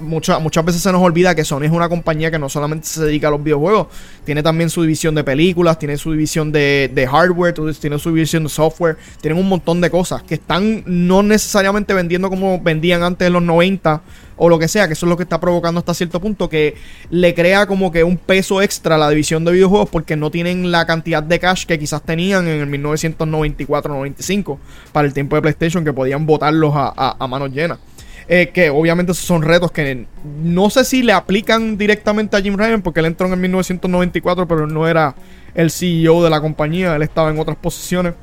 muchas, 0.01 0.41
muchas 0.41 0.65
veces 0.65 0.81
se 0.81 0.91
nos 0.91 1.01
olvida 1.01 1.33
que 1.35 1.43
Sony 1.43 1.63
es 1.63 1.71
una 1.71 1.89
compañía 1.89 2.31
que 2.31 2.39
no 2.39 2.49
solamente 2.49 2.87
se 2.87 3.03
dedica 3.03 3.27
a 3.27 3.31
los 3.31 3.43
videojuegos, 3.43 3.87
tiene 4.25 4.43
también 4.43 4.69
su 4.69 4.81
división 4.81 5.15
de 5.15 5.23
películas, 5.23 5.79
tiene 5.79 5.97
su 5.97 6.11
división 6.11 6.51
de, 6.51 6.91
de 6.93 7.07
hardware, 7.07 7.53
tiene 7.79 7.99
su 7.99 8.13
división 8.13 8.43
de 8.43 8.49
software, 8.49 8.97
tienen 9.21 9.39
un 9.39 9.47
montón 9.47 9.81
de 9.81 9.89
cosas 9.89 10.23
que 10.23 10.35
están 10.35 10.83
no 10.85 11.23
necesariamente 11.23 11.93
vendiendo 11.93 12.29
como 12.29 12.59
vendían 12.59 13.03
antes 13.03 13.27
en 13.27 13.33
los 13.33 13.43
90 13.43 14.01
o 14.43 14.49
lo 14.49 14.57
que 14.57 14.67
sea, 14.67 14.87
que 14.87 14.93
eso 14.93 15.05
es 15.05 15.09
lo 15.09 15.17
que 15.17 15.23
está 15.23 15.39
provocando 15.39 15.79
hasta 15.79 15.93
cierto 15.93 16.19
punto 16.19 16.49
que 16.49 16.75
le 17.11 17.35
crea 17.35 17.67
como 17.67 17.91
que 17.91 18.03
un 18.03 18.17
peso 18.17 18.61
extra 18.61 18.95
a 18.95 18.97
la 18.97 19.09
división 19.09 19.45
de 19.45 19.51
videojuegos 19.51 19.89
porque 19.89 20.15
no 20.15 20.31
tienen 20.31 20.71
la 20.71 20.87
cantidad 20.87 21.21
de 21.21 21.39
cash 21.39 21.65
que 21.65 21.77
quizás 21.77 22.01
tenían 22.01 22.47
en 22.47 22.61
el 22.61 22.83
1994-95 22.83 24.57
para 24.91 25.07
el 25.07 25.13
tiempo 25.13 25.35
de 25.35 25.43
PlayStation 25.43 25.85
que 25.85 25.93
podían 25.93 26.25
botarlos 26.25 26.73
a, 26.75 26.91
a, 26.95 27.15
a 27.19 27.27
manos 27.27 27.51
llenas. 27.51 27.77
Eh, 28.33 28.49
que 28.53 28.69
obviamente 28.69 29.11
esos 29.11 29.25
son 29.25 29.41
retos 29.41 29.73
que 29.73 30.05
no 30.41 30.69
sé 30.69 30.85
si 30.85 31.03
le 31.03 31.11
aplican 31.11 31.77
directamente 31.77 32.37
a 32.37 32.41
Jim 32.41 32.55
Ryan, 32.55 32.81
porque 32.81 33.01
él 33.01 33.07
entró 33.07 33.27
en 33.27 33.33
el 33.33 33.39
1994, 33.39 34.47
pero 34.47 34.67
no 34.67 34.87
era 34.87 35.13
el 35.53 35.69
CEO 35.69 36.23
de 36.23 36.29
la 36.29 36.39
compañía, 36.39 36.95
él 36.95 37.01
estaba 37.01 37.29
en 37.29 37.37
otras 37.37 37.57
posiciones, 37.57 38.13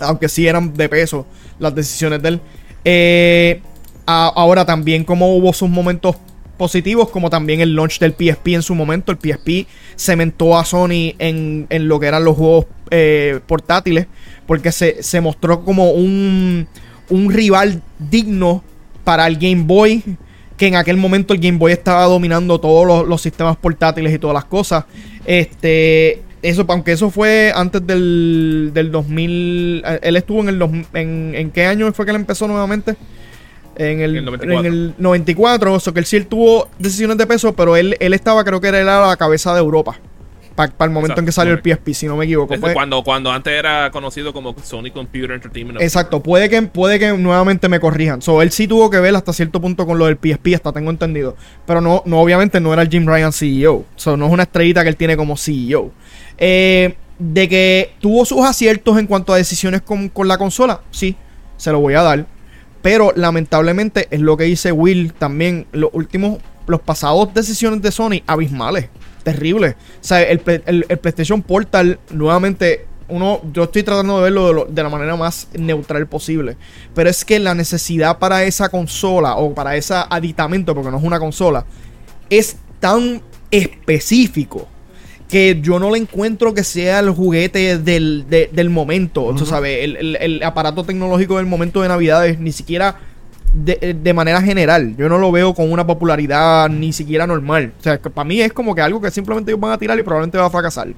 aunque 0.00 0.30
sí 0.30 0.46
eran 0.46 0.72
de 0.72 0.88
peso 0.88 1.26
las 1.58 1.74
decisiones 1.74 2.22
de 2.22 2.28
él. 2.30 2.40
Eh, 2.86 3.60
ahora 4.06 4.64
también 4.64 5.04
como 5.04 5.36
hubo 5.36 5.52
sus 5.52 5.68
momentos 5.68 6.16
positivos, 6.56 7.10
como 7.10 7.28
también 7.28 7.60
el 7.60 7.74
launch 7.74 7.98
del 7.98 8.14
PSP 8.14 8.54
en 8.54 8.62
su 8.62 8.74
momento, 8.74 9.12
el 9.12 9.18
PSP 9.18 9.68
cementó 9.94 10.56
a 10.56 10.64
Sony 10.64 11.12
en, 11.18 11.66
lo 11.70 12.00
que 12.00 12.06
eran 12.06 12.24
los 12.24 12.34
juegos 12.34 12.64
eh, 12.90 13.40
portátiles, 13.46 14.06
porque 14.46 14.72
se, 14.72 15.02
se 15.02 15.20
mostró 15.20 15.66
como 15.66 15.90
un, 15.90 16.66
un 17.10 17.30
rival 17.30 17.82
digno 17.98 18.64
para 19.08 19.26
el 19.26 19.38
Game 19.38 19.62
Boy, 19.64 20.02
que 20.58 20.66
en 20.66 20.76
aquel 20.76 20.98
momento 20.98 21.32
el 21.32 21.40
Game 21.40 21.56
Boy 21.56 21.72
estaba 21.72 22.04
dominando 22.04 22.60
todos 22.60 23.08
los, 23.08 23.22
sistemas 23.22 23.56
portátiles 23.56 24.12
y 24.12 24.18
todas 24.18 24.34
las 24.34 24.44
cosas. 24.44 24.84
Este, 25.24 26.20
eso, 26.42 26.66
aunque 26.68 26.92
eso 26.92 27.08
fue 27.08 27.50
antes 27.56 27.86
del, 27.86 28.70
del 28.74 28.92
2000, 28.92 29.82
eh, 29.82 30.00
él 30.02 30.16
estuvo 30.16 30.40
en 30.40 30.48
el 30.50 30.62
en, 30.92 31.32
en 31.34 31.50
qué 31.52 31.64
año 31.64 31.90
fue 31.94 32.04
que 32.04 32.10
él 32.10 32.16
empezó 32.16 32.46
nuevamente? 32.46 32.96
En 33.76 34.02
el, 34.02 34.22
94. 34.22 34.60
En 34.60 34.66
el 34.66 34.94
94, 34.98 35.72
o 35.72 35.80
sea 35.80 35.94
que 35.94 36.00
él 36.00 36.04
sí 36.04 36.20
tuvo 36.24 36.68
decisiones 36.78 37.16
de 37.16 37.26
peso, 37.26 37.54
pero 37.54 37.78
él, 37.78 37.96
él 38.00 38.12
estaba, 38.12 38.44
creo 38.44 38.60
que 38.60 38.68
era 38.68 38.84
la 38.84 39.16
cabeza 39.16 39.54
de 39.54 39.60
Europa 39.60 39.98
para 40.66 40.88
el 40.88 40.90
momento 40.90 41.20
en 41.20 41.26
que 41.26 41.32
salió 41.32 41.54
el 41.54 41.60
PSP, 41.62 41.92
si 41.92 42.06
no 42.06 42.16
me 42.16 42.24
equivoco. 42.24 42.54
cuando, 42.72 43.04
cuando 43.04 43.30
antes 43.30 43.52
era 43.52 43.90
conocido 43.92 44.32
como 44.32 44.56
Sony 44.62 44.90
Computer 44.92 45.30
Entertainment. 45.30 45.80
Exacto, 45.80 46.20
puede 46.22 46.48
que, 46.48 46.60
puede 46.62 46.98
que 46.98 47.12
nuevamente 47.12 47.68
me 47.68 47.78
corrijan. 47.78 48.20
So, 48.20 48.42
él 48.42 48.50
sí 48.50 48.66
tuvo 48.66 48.90
que 48.90 48.98
ver 48.98 49.14
hasta 49.14 49.32
cierto 49.32 49.60
punto 49.60 49.86
con 49.86 49.98
lo 49.98 50.06
del 50.06 50.16
PSP, 50.16 50.54
hasta 50.54 50.72
tengo 50.72 50.90
entendido. 50.90 51.36
Pero 51.66 51.80
no, 51.80 52.02
no 52.06 52.20
obviamente 52.20 52.60
no 52.60 52.72
era 52.72 52.82
el 52.82 52.88
Jim 52.88 53.06
Ryan 53.06 53.32
CEO. 53.32 53.84
So, 53.94 54.16
no 54.16 54.26
es 54.26 54.32
una 54.32 54.42
estrellita 54.42 54.82
que 54.82 54.88
él 54.88 54.96
tiene 54.96 55.16
como 55.16 55.36
CEO. 55.36 55.92
Eh, 56.38 56.96
de 57.18 57.48
que 57.48 57.92
tuvo 58.00 58.24
sus 58.24 58.44
aciertos 58.44 58.98
en 58.98 59.06
cuanto 59.06 59.32
a 59.32 59.36
decisiones 59.36 59.82
con, 59.82 60.08
con 60.08 60.28
la 60.28 60.38
consola, 60.38 60.80
sí, 60.90 61.16
se 61.56 61.70
lo 61.70 61.80
voy 61.80 61.94
a 61.94 62.02
dar. 62.02 62.26
Pero 62.82 63.12
lamentablemente 63.14 64.08
es 64.10 64.20
lo 64.20 64.36
que 64.36 64.44
dice 64.44 64.72
Will 64.72 65.12
también. 65.12 65.66
Los 65.72 65.90
últimos, 65.92 66.38
los 66.66 66.80
pasados 66.80 67.32
decisiones 67.34 67.82
de 67.82 67.92
Sony 67.92 68.22
abismales 68.26 68.88
terrible. 69.32 69.76
O 70.00 70.04
sea, 70.04 70.22
el, 70.22 70.38
PlayStation 70.40 71.42
Portal, 71.42 71.98
nuevamente, 72.10 72.86
uno, 73.08 73.42
yo 73.52 73.64
estoy 73.64 73.82
tratando 73.82 74.16
de 74.18 74.22
verlo 74.24 74.64
de, 74.64 74.82
la 74.82 74.88
manera 74.88 75.16
más 75.16 75.48
neutral 75.52 76.06
posible. 76.06 76.56
Pero 76.94 77.10
es 77.10 77.24
que 77.24 77.38
la 77.38 77.54
necesidad 77.54 78.18
para 78.18 78.44
esa 78.44 78.70
consola 78.70 79.36
o 79.36 79.54
para 79.54 79.76
ese 79.76 79.94
aditamento, 79.94 80.74
porque 80.74 80.90
no 80.90 80.98
es 80.98 81.04
una 81.04 81.18
consola, 81.18 81.66
es 82.30 82.56
tan 82.80 83.20
específico 83.50 84.66
que 85.28 85.58
yo 85.60 85.78
no 85.78 85.90
le 85.90 85.98
encuentro 85.98 86.54
que 86.54 86.64
sea 86.64 87.00
el 87.00 87.10
juguete 87.10 87.76
del, 87.76 88.26
del 88.28 88.70
momento. 88.70 89.36
sabes, 89.44 89.84
el, 89.84 90.16
el, 90.16 90.42
aparato 90.42 90.84
tecnológico 90.84 91.36
del 91.36 91.44
momento 91.44 91.82
de 91.82 91.88
Navidades 91.88 92.38
ni 92.38 92.50
siquiera 92.52 92.96
eh, 93.66 93.94
de, 93.98 94.14
manera 94.14 94.42
general. 94.42 94.94
Yo 94.96 95.08
no 95.08 95.18
lo 95.18 95.32
veo 95.32 95.54
con 95.54 95.72
una 95.72 95.86
popularidad 95.86 96.68
ni 96.68 96.92
siquiera 96.92 97.26
normal. 97.26 97.72
O 97.78 97.82
sea, 97.82 97.98
para 97.98 98.24
mí 98.24 98.40
es 98.40 98.52
como 98.52 98.74
que 98.74 98.82
algo 98.82 99.00
que 99.00 99.10
simplemente 99.10 99.50
ellos 99.50 99.60
van 99.60 99.72
a 99.72 99.78
tirar 99.78 99.98
y 99.98 100.02
probablemente 100.02 100.38
va 100.38 100.46
a 100.46 100.50
fracasar. 100.50 100.88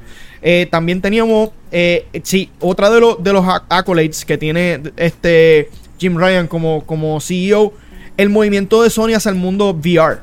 Eh, 0.42 0.66
también 0.71 1.00
teníamos, 1.00 1.50
eh, 1.71 2.07
sí, 2.23 2.50
otra 2.59 2.90
de, 2.90 3.00
los 3.00 3.23
de 3.23 3.33
los 3.33 3.45
accolades 3.69 4.25
que 4.25 4.37
tiene 4.37 4.80
este 4.97 5.71
Jim 5.99 6.16
Ryan 6.16 6.49
como, 6.49 6.85
como 6.87 7.21
CEO, 7.21 7.73
el 8.16 8.30
movimiento 8.30 8.83
de 8.83 8.90
Sony 8.90 9.14
hacia 9.14 9.30
el 9.30 9.37
mundo 9.37 9.71
VR. 9.73 10.19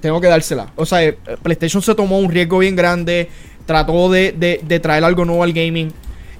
Tengo 0.00 0.20
que 0.20 0.26
dársela. 0.26 0.72
O 0.74 0.84
sea, 0.84 1.14
PlayStation 1.42 1.80
se 1.80 1.94
tomó 1.94 2.18
un 2.18 2.30
riesgo 2.30 2.58
bien 2.58 2.74
grande, 2.74 3.28
trató 3.66 4.10
de, 4.10 4.32
de, 4.32 4.60
de 4.66 4.80
traer 4.80 5.04
algo 5.04 5.24
nuevo 5.24 5.44
al 5.44 5.52
gaming. 5.52 5.92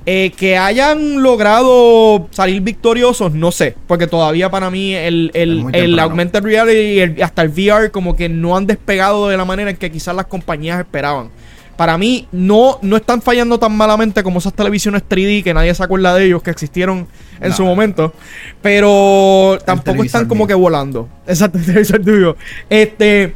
Eh, 0.05 0.33
que 0.37 0.59
hayan 0.59 1.23
logrado 1.23 2.29
salir 2.33 2.61
victoriosos, 2.61 3.33
no 3.33 3.53
sé. 3.53 3.77
Porque 3.87 4.07
todavía 4.07 4.51
para 4.51 4.71
mí 4.71 4.95
el, 4.95 5.31
el, 5.35 5.99
augmented 5.99 6.43
reality 6.43 7.19
y 7.19 7.23
hasta 7.23 7.43
el 7.43 7.51
VR 7.51 7.91
como 7.91 8.17
que 8.17 8.29
no 8.29 8.57
han 8.57 8.67
despegado 8.67 9.29
de 9.29 9.37
la 9.37 9.45
manera 9.45 9.71
en 9.71 9.77
que 9.77 9.93
quizás 9.93 10.17
las 10.17 10.27
compañías 10.27 10.81
esperaban. 10.81 11.31
Para 11.77 11.97
mí 11.99 12.29
no, 12.33 12.79
no 12.83 12.97
están 12.97 13.23
fallando 13.23 13.59
tan 13.59 13.77
malamente 13.77 14.23
como 14.23 14.41
esas 14.41 14.53
televisiones 14.53 15.03
3D 15.09 15.43
que 15.43 15.55
nadie 15.55 15.75
se 15.75 15.83
acuerda 15.83 16.15
de 16.15 16.27
ellos 16.27 16.43
que 16.43 16.51
existieron 16.51 17.07
en 17.41 17.53
su 17.53 17.65
momento. 17.65 18.13
Pero 18.61 19.59
tampoco 19.65 20.03
están 20.03 20.27
como 20.27 20.47
que 20.47 20.55
volando. 20.55 21.09
Exacto, 21.27 21.59
el 21.59 21.65
televisor 21.65 22.03
tuyo. 22.03 22.37
Este... 22.69 23.35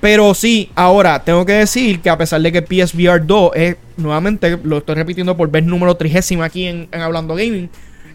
Pero 0.00 0.32
sí, 0.32 0.70
ahora 0.76 1.24
tengo 1.24 1.44
que 1.44 1.54
decir 1.54 2.00
que 2.00 2.08
a 2.08 2.16
pesar 2.16 2.40
de 2.40 2.52
que 2.52 2.62
PSVR 2.62 3.26
2 3.26 3.50
es, 3.56 3.76
nuevamente, 3.98 4.58
lo 4.62 4.78
estoy 4.78 4.94
repitiendo 4.94 5.36
por 5.36 5.50
vez 5.50 5.64
número 5.64 5.96
trigésima 5.96 6.46
aquí 6.46 6.66
en, 6.66 6.88
Hablando 6.92 7.34
Gaming, 7.34 7.68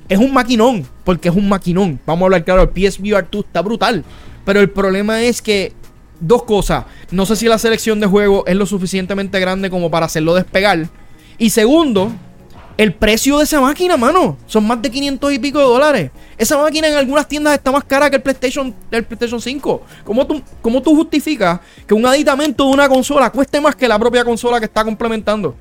es 0.09 0.17
un 0.17 0.33
maquinón, 0.33 0.85
porque 1.03 1.29
es 1.29 1.35
un 1.35 1.47
maquinón. 1.47 1.99
Vamos 2.05 2.23
a 2.23 2.25
hablar 2.25 2.43
claro, 2.43 2.61
el 2.63 2.69
PSVR 2.69 3.27
2 3.29 3.45
está 3.45 3.61
brutal. 3.61 4.03
Pero 4.45 4.59
el 4.59 4.69
problema 4.69 5.21
es 5.21 5.41
que, 5.41 5.73
dos 6.19 6.43
cosas, 6.43 6.85
no 7.11 7.25
sé 7.25 7.35
si 7.35 7.47
la 7.47 7.57
selección 7.57 7.99
de 7.99 8.07
juego 8.07 8.45
es 8.47 8.55
lo 8.55 8.65
suficientemente 8.65 9.39
grande 9.39 9.69
como 9.69 9.89
para 9.91 10.05
hacerlo 10.05 10.33
despegar. 10.33 10.87
Y 11.37 11.49
segundo, 11.49 12.11
el 12.77 12.93
precio 12.93 13.37
de 13.37 13.43
esa 13.43 13.61
máquina, 13.61 13.97
mano, 13.97 14.37
son 14.47 14.65
más 14.65 14.81
de 14.81 14.89
500 14.89 15.33
y 15.33 15.39
pico 15.39 15.59
de 15.59 15.65
dólares. 15.65 16.11
Esa 16.37 16.57
máquina 16.57 16.87
en 16.87 16.95
algunas 16.95 17.27
tiendas 17.27 17.53
está 17.53 17.71
más 17.71 17.83
cara 17.83 18.09
que 18.09 18.15
el 18.15 18.21
PlayStation, 18.21 18.73
el 18.91 19.03
PlayStation 19.03 19.39
5. 19.39 19.81
¿Cómo 20.03 20.25
tú, 20.25 20.41
¿Cómo 20.61 20.81
tú 20.81 20.95
justificas 20.95 21.59
que 21.85 21.93
un 21.93 22.05
aditamento 22.05 22.65
de 22.65 22.71
una 22.71 22.89
consola 22.89 23.29
cueste 23.29 23.61
más 23.61 23.75
que 23.75 23.87
la 23.87 23.99
propia 23.99 24.23
consola 24.23 24.59
que 24.59 24.65
está 24.65 24.83
complementando? 24.83 25.55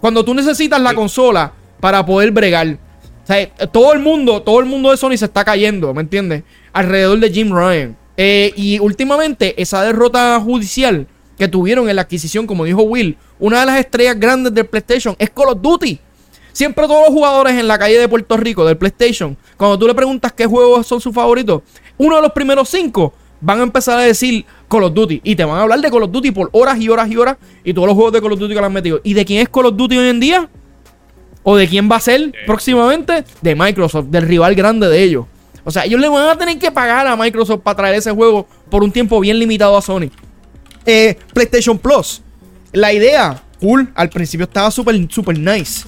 Cuando 0.00 0.24
tú 0.24 0.34
necesitas 0.34 0.80
la 0.80 0.94
consola 0.94 1.52
para 1.80 2.04
poder 2.04 2.30
bregar. 2.30 2.78
O 3.22 3.26
sea, 3.26 3.48
todo 3.70 3.92
el 3.92 4.00
mundo, 4.00 4.42
todo 4.42 4.60
el 4.60 4.66
mundo 4.66 4.90
de 4.90 4.96
Sony 4.96 5.16
se 5.16 5.26
está 5.26 5.44
cayendo, 5.44 5.92
¿me 5.94 6.00
entiendes? 6.00 6.42
Alrededor 6.72 7.18
de 7.18 7.30
Jim 7.30 7.54
Ryan. 7.54 7.96
Eh, 8.16 8.52
y 8.56 8.78
últimamente, 8.78 9.60
esa 9.60 9.82
derrota 9.82 10.40
judicial 10.40 11.06
que 11.38 11.48
tuvieron 11.48 11.88
en 11.88 11.96
la 11.96 12.02
adquisición, 12.02 12.46
como 12.46 12.64
dijo 12.64 12.82
Will, 12.82 13.16
una 13.38 13.60
de 13.60 13.66
las 13.66 13.80
estrellas 13.80 14.18
grandes 14.18 14.52
del 14.52 14.66
PlayStation 14.66 15.16
es 15.18 15.30
Call 15.30 15.48
of 15.48 15.62
Duty. 15.62 15.98
Siempre 16.52 16.86
todos 16.86 17.06
los 17.06 17.14
jugadores 17.14 17.54
en 17.54 17.68
la 17.68 17.78
calle 17.78 17.98
de 17.98 18.08
Puerto 18.08 18.36
Rico 18.36 18.64
del 18.64 18.76
PlayStation, 18.76 19.36
cuando 19.56 19.78
tú 19.78 19.86
le 19.86 19.94
preguntas 19.94 20.32
qué 20.32 20.46
juegos 20.46 20.86
son 20.86 21.00
sus 21.00 21.14
favoritos, 21.14 21.62
uno 21.96 22.16
de 22.16 22.22
los 22.22 22.32
primeros 22.32 22.68
cinco 22.68 23.14
van 23.40 23.60
a 23.60 23.62
empezar 23.62 23.98
a 23.98 24.02
decir 24.02 24.44
Call 24.70 24.84
of 24.84 24.94
Duty. 24.94 25.20
Y 25.24 25.36
te 25.36 25.44
van 25.44 25.58
a 25.58 25.62
hablar 25.62 25.80
de 25.80 25.90
Call 25.90 26.04
of 26.04 26.12
Duty 26.12 26.30
por 26.30 26.48
horas 26.52 26.80
y 26.80 26.88
horas 26.88 27.10
y 27.10 27.16
horas. 27.16 27.36
Y 27.64 27.74
todos 27.74 27.88
los 27.88 27.94
juegos 27.94 28.12
de 28.12 28.22
Call 28.22 28.32
of 28.32 28.38
Duty 28.38 28.54
que 28.54 28.60
le 28.60 28.66
han 28.66 28.72
metido. 28.72 29.00
¿Y 29.02 29.14
de 29.14 29.24
quién 29.24 29.42
es 29.42 29.48
Call 29.48 29.66
of 29.66 29.76
Duty 29.76 29.98
hoy 29.98 30.08
en 30.08 30.20
día? 30.20 30.48
¿O 31.42 31.56
de 31.56 31.66
quién 31.66 31.90
va 31.90 31.96
a 31.96 32.00
ser 32.00 32.32
próximamente? 32.46 33.24
De 33.42 33.54
Microsoft, 33.54 34.06
del 34.06 34.22
rival 34.26 34.54
grande 34.54 34.88
de 34.88 35.02
ellos. 35.02 35.26
O 35.64 35.70
sea, 35.70 35.84
ellos 35.84 36.00
le 36.00 36.08
van 36.08 36.28
a 36.28 36.38
tener 36.38 36.58
que 36.58 36.70
pagar 36.70 37.06
a 37.06 37.16
Microsoft 37.16 37.60
para 37.60 37.76
traer 37.76 37.96
ese 37.96 38.12
juego 38.12 38.46
por 38.70 38.82
un 38.82 38.92
tiempo 38.92 39.18
bien 39.20 39.38
limitado 39.38 39.76
a 39.76 39.82
Sony. 39.82 40.10
Eh, 40.86 41.16
PlayStation 41.34 41.78
Plus. 41.78 42.22
La 42.72 42.92
idea, 42.92 43.42
cool. 43.60 43.90
Al 43.94 44.08
principio 44.08 44.44
estaba 44.44 44.70
súper, 44.70 44.96
súper 45.10 45.38
nice. 45.38 45.84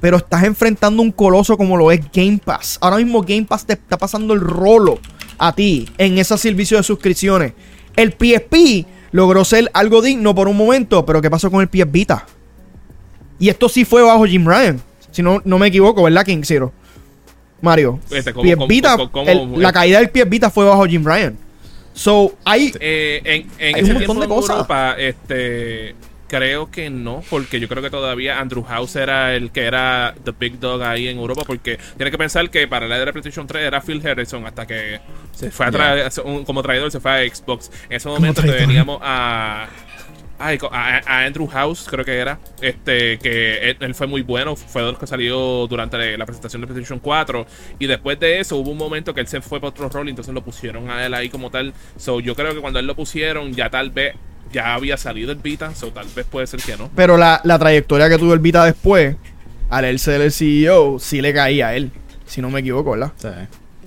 Pero 0.00 0.18
estás 0.18 0.44
enfrentando 0.44 1.02
un 1.02 1.10
coloso 1.10 1.56
como 1.56 1.76
lo 1.76 1.90
es 1.90 2.00
Game 2.12 2.38
Pass. 2.44 2.76
Ahora 2.82 2.98
mismo 2.98 3.22
Game 3.22 3.44
Pass 3.44 3.64
te 3.64 3.72
está 3.72 3.96
pasando 3.96 4.34
el 4.34 4.40
rolo 4.40 5.00
a 5.38 5.52
ti 5.54 5.88
en 5.96 6.18
ese 6.18 6.36
servicio 6.36 6.76
de 6.76 6.82
suscripciones. 6.82 7.54
El 7.96 8.12
PSP 8.12 8.86
logró 9.12 9.44
ser 9.44 9.70
algo 9.72 10.02
digno 10.02 10.34
por 10.34 10.48
un 10.48 10.56
momento, 10.56 11.04
pero 11.06 11.20
¿qué 11.22 11.30
pasó 11.30 11.50
con 11.50 11.60
el 11.62 11.68
PS 11.68 11.90
Vita? 11.90 12.26
Y 13.38 13.48
esto 13.48 13.68
sí 13.68 13.84
fue 13.84 14.02
bajo 14.02 14.24
Jim 14.26 14.46
Ryan. 14.46 14.80
Si 15.10 15.22
no, 15.22 15.40
no 15.44 15.58
me 15.58 15.68
equivoco, 15.68 16.02
¿verdad, 16.02 16.24
King 16.24 16.42
Zero? 16.44 16.72
Mario. 17.62 17.98
Este, 18.10 18.32
¿cómo- 18.32 18.44
PS 18.44 18.66
Vita, 18.68 18.96
cómo- 18.96 19.10
cómo- 19.12 19.30
el- 19.30 19.62
la 19.62 19.72
caída 19.72 19.98
del 19.98 20.10
PS 20.10 20.28
Vita 20.28 20.50
fue 20.50 20.64
bajo 20.66 20.84
Jim 20.86 21.04
Ryan. 21.04 21.36
So, 21.94 22.34
hay. 22.44 22.72
Eh, 22.78 23.22
en 23.24 23.40
en 23.58 23.74
Hay 23.76 23.80
ese 23.82 23.92
un 23.92 23.98
montón 23.98 24.20
de 24.20 24.28
cosas. 24.28 24.50
Europa, 24.56 24.94
este, 24.98 25.94
creo 26.28 26.70
que 26.70 26.90
no, 26.90 27.22
porque 27.30 27.60
yo 27.60 27.68
creo 27.68 27.82
que 27.82 27.90
todavía 27.90 28.40
Andrew 28.40 28.62
House 28.64 28.96
era 28.96 29.34
el 29.34 29.50
que 29.52 29.64
era 29.64 30.14
the 30.24 30.32
big 30.32 30.58
dog 30.60 30.82
ahí 30.82 31.08
en 31.08 31.18
Europa, 31.18 31.42
porque 31.46 31.78
tiene 31.96 32.10
que 32.10 32.18
pensar 32.18 32.50
que 32.50 32.66
para 32.68 32.86
la 32.88 32.96
era 32.96 33.06
de 33.06 33.12
PlayStation 33.12 33.46
3 33.46 33.64
era 33.66 33.80
Phil 33.80 34.06
Harrison 34.06 34.46
hasta 34.46 34.66
que 34.66 35.00
se 35.32 35.50
fue 35.50 35.66
a 35.66 35.70
traer, 35.70 36.10
un- 36.24 36.44
como 36.44 36.62
traidor 36.62 36.90
se 36.90 37.00
fue 37.00 37.10
a 37.26 37.34
Xbox. 37.34 37.70
En 37.88 37.96
ese 37.96 38.08
momento 38.08 38.42
teníamos 38.42 38.98
a 39.02 39.68
a, 40.38 40.50
a 41.06 41.24
Andrew 41.24 41.46
House, 41.46 41.86
creo 41.88 42.04
que 42.04 42.18
era. 42.18 42.38
Este, 42.60 43.18
que 43.18 43.70
él, 43.70 43.76
él 43.80 43.94
fue 43.94 44.06
muy 44.06 44.22
bueno. 44.22 44.54
Fue 44.54 44.82
de 44.82 44.90
los 44.90 44.98
que 44.98 45.06
salió 45.06 45.66
durante 45.66 46.16
la 46.18 46.26
presentación 46.26 46.60
de 46.60 46.66
PlayStation 46.66 46.98
4. 46.98 47.46
Y 47.78 47.86
después 47.86 48.20
de 48.20 48.40
eso 48.40 48.56
hubo 48.56 48.70
un 48.70 48.78
momento 48.78 49.14
que 49.14 49.20
él 49.20 49.28
se 49.28 49.40
fue 49.40 49.60
para 49.60 49.70
otro 49.70 49.88
rol. 49.88 50.08
Y 50.08 50.10
entonces 50.10 50.34
lo 50.34 50.42
pusieron 50.44 50.90
a 50.90 51.06
él 51.06 51.14
ahí 51.14 51.30
como 51.30 51.50
tal. 51.50 51.72
So, 51.96 52.20
yo 52.20 52.34
creo 52.34 52.54
que 52.54 52.60
cuando 52.60 52.78
él 52.78 52.86
lo 52.86 52.94
pusieron, 52.94 53.54
ya 53.54 53.70
tal 53.70 53.90
vez 53.90 54.14
ya 54.56 54.72
había 54.72 54.96
salido 54.96 55.32
el 55.32 55.38
Vita. 55.38 55.74
So, 55.74 55.92
tal 55.92 56.06
vez 56.16 56.24
puede 56.24 56.46
ser 56.46 56.60
que 56.60 56.76
no. 56.78 56.90
Pero 56.96 57.18
la, 57.18 57.42
la 57.44 57.58
trayectoria 57.58 58.08
que 58.08 58.16
tuvo 58.16 58.32
el 58.32 58.40
Vita 58.40 58.64
después, 58.64 59.16
al 59.68 59.84
él 59.84 59.98
ser 59.98 60.22
el 60.22 60.32
CEO, 60.32 60.98
sí 60.98 61.20
le 61.20 61.34
caía 61.34 61.68
a 61.68 61.74
él. 61.74 61.92
Si 62.24 62.40
no 62.40 62.48
me 62.48 62.60
equivoco, 62.60 62.92
¿verdad? 62.92 63.12
Sí. 63.16 63.28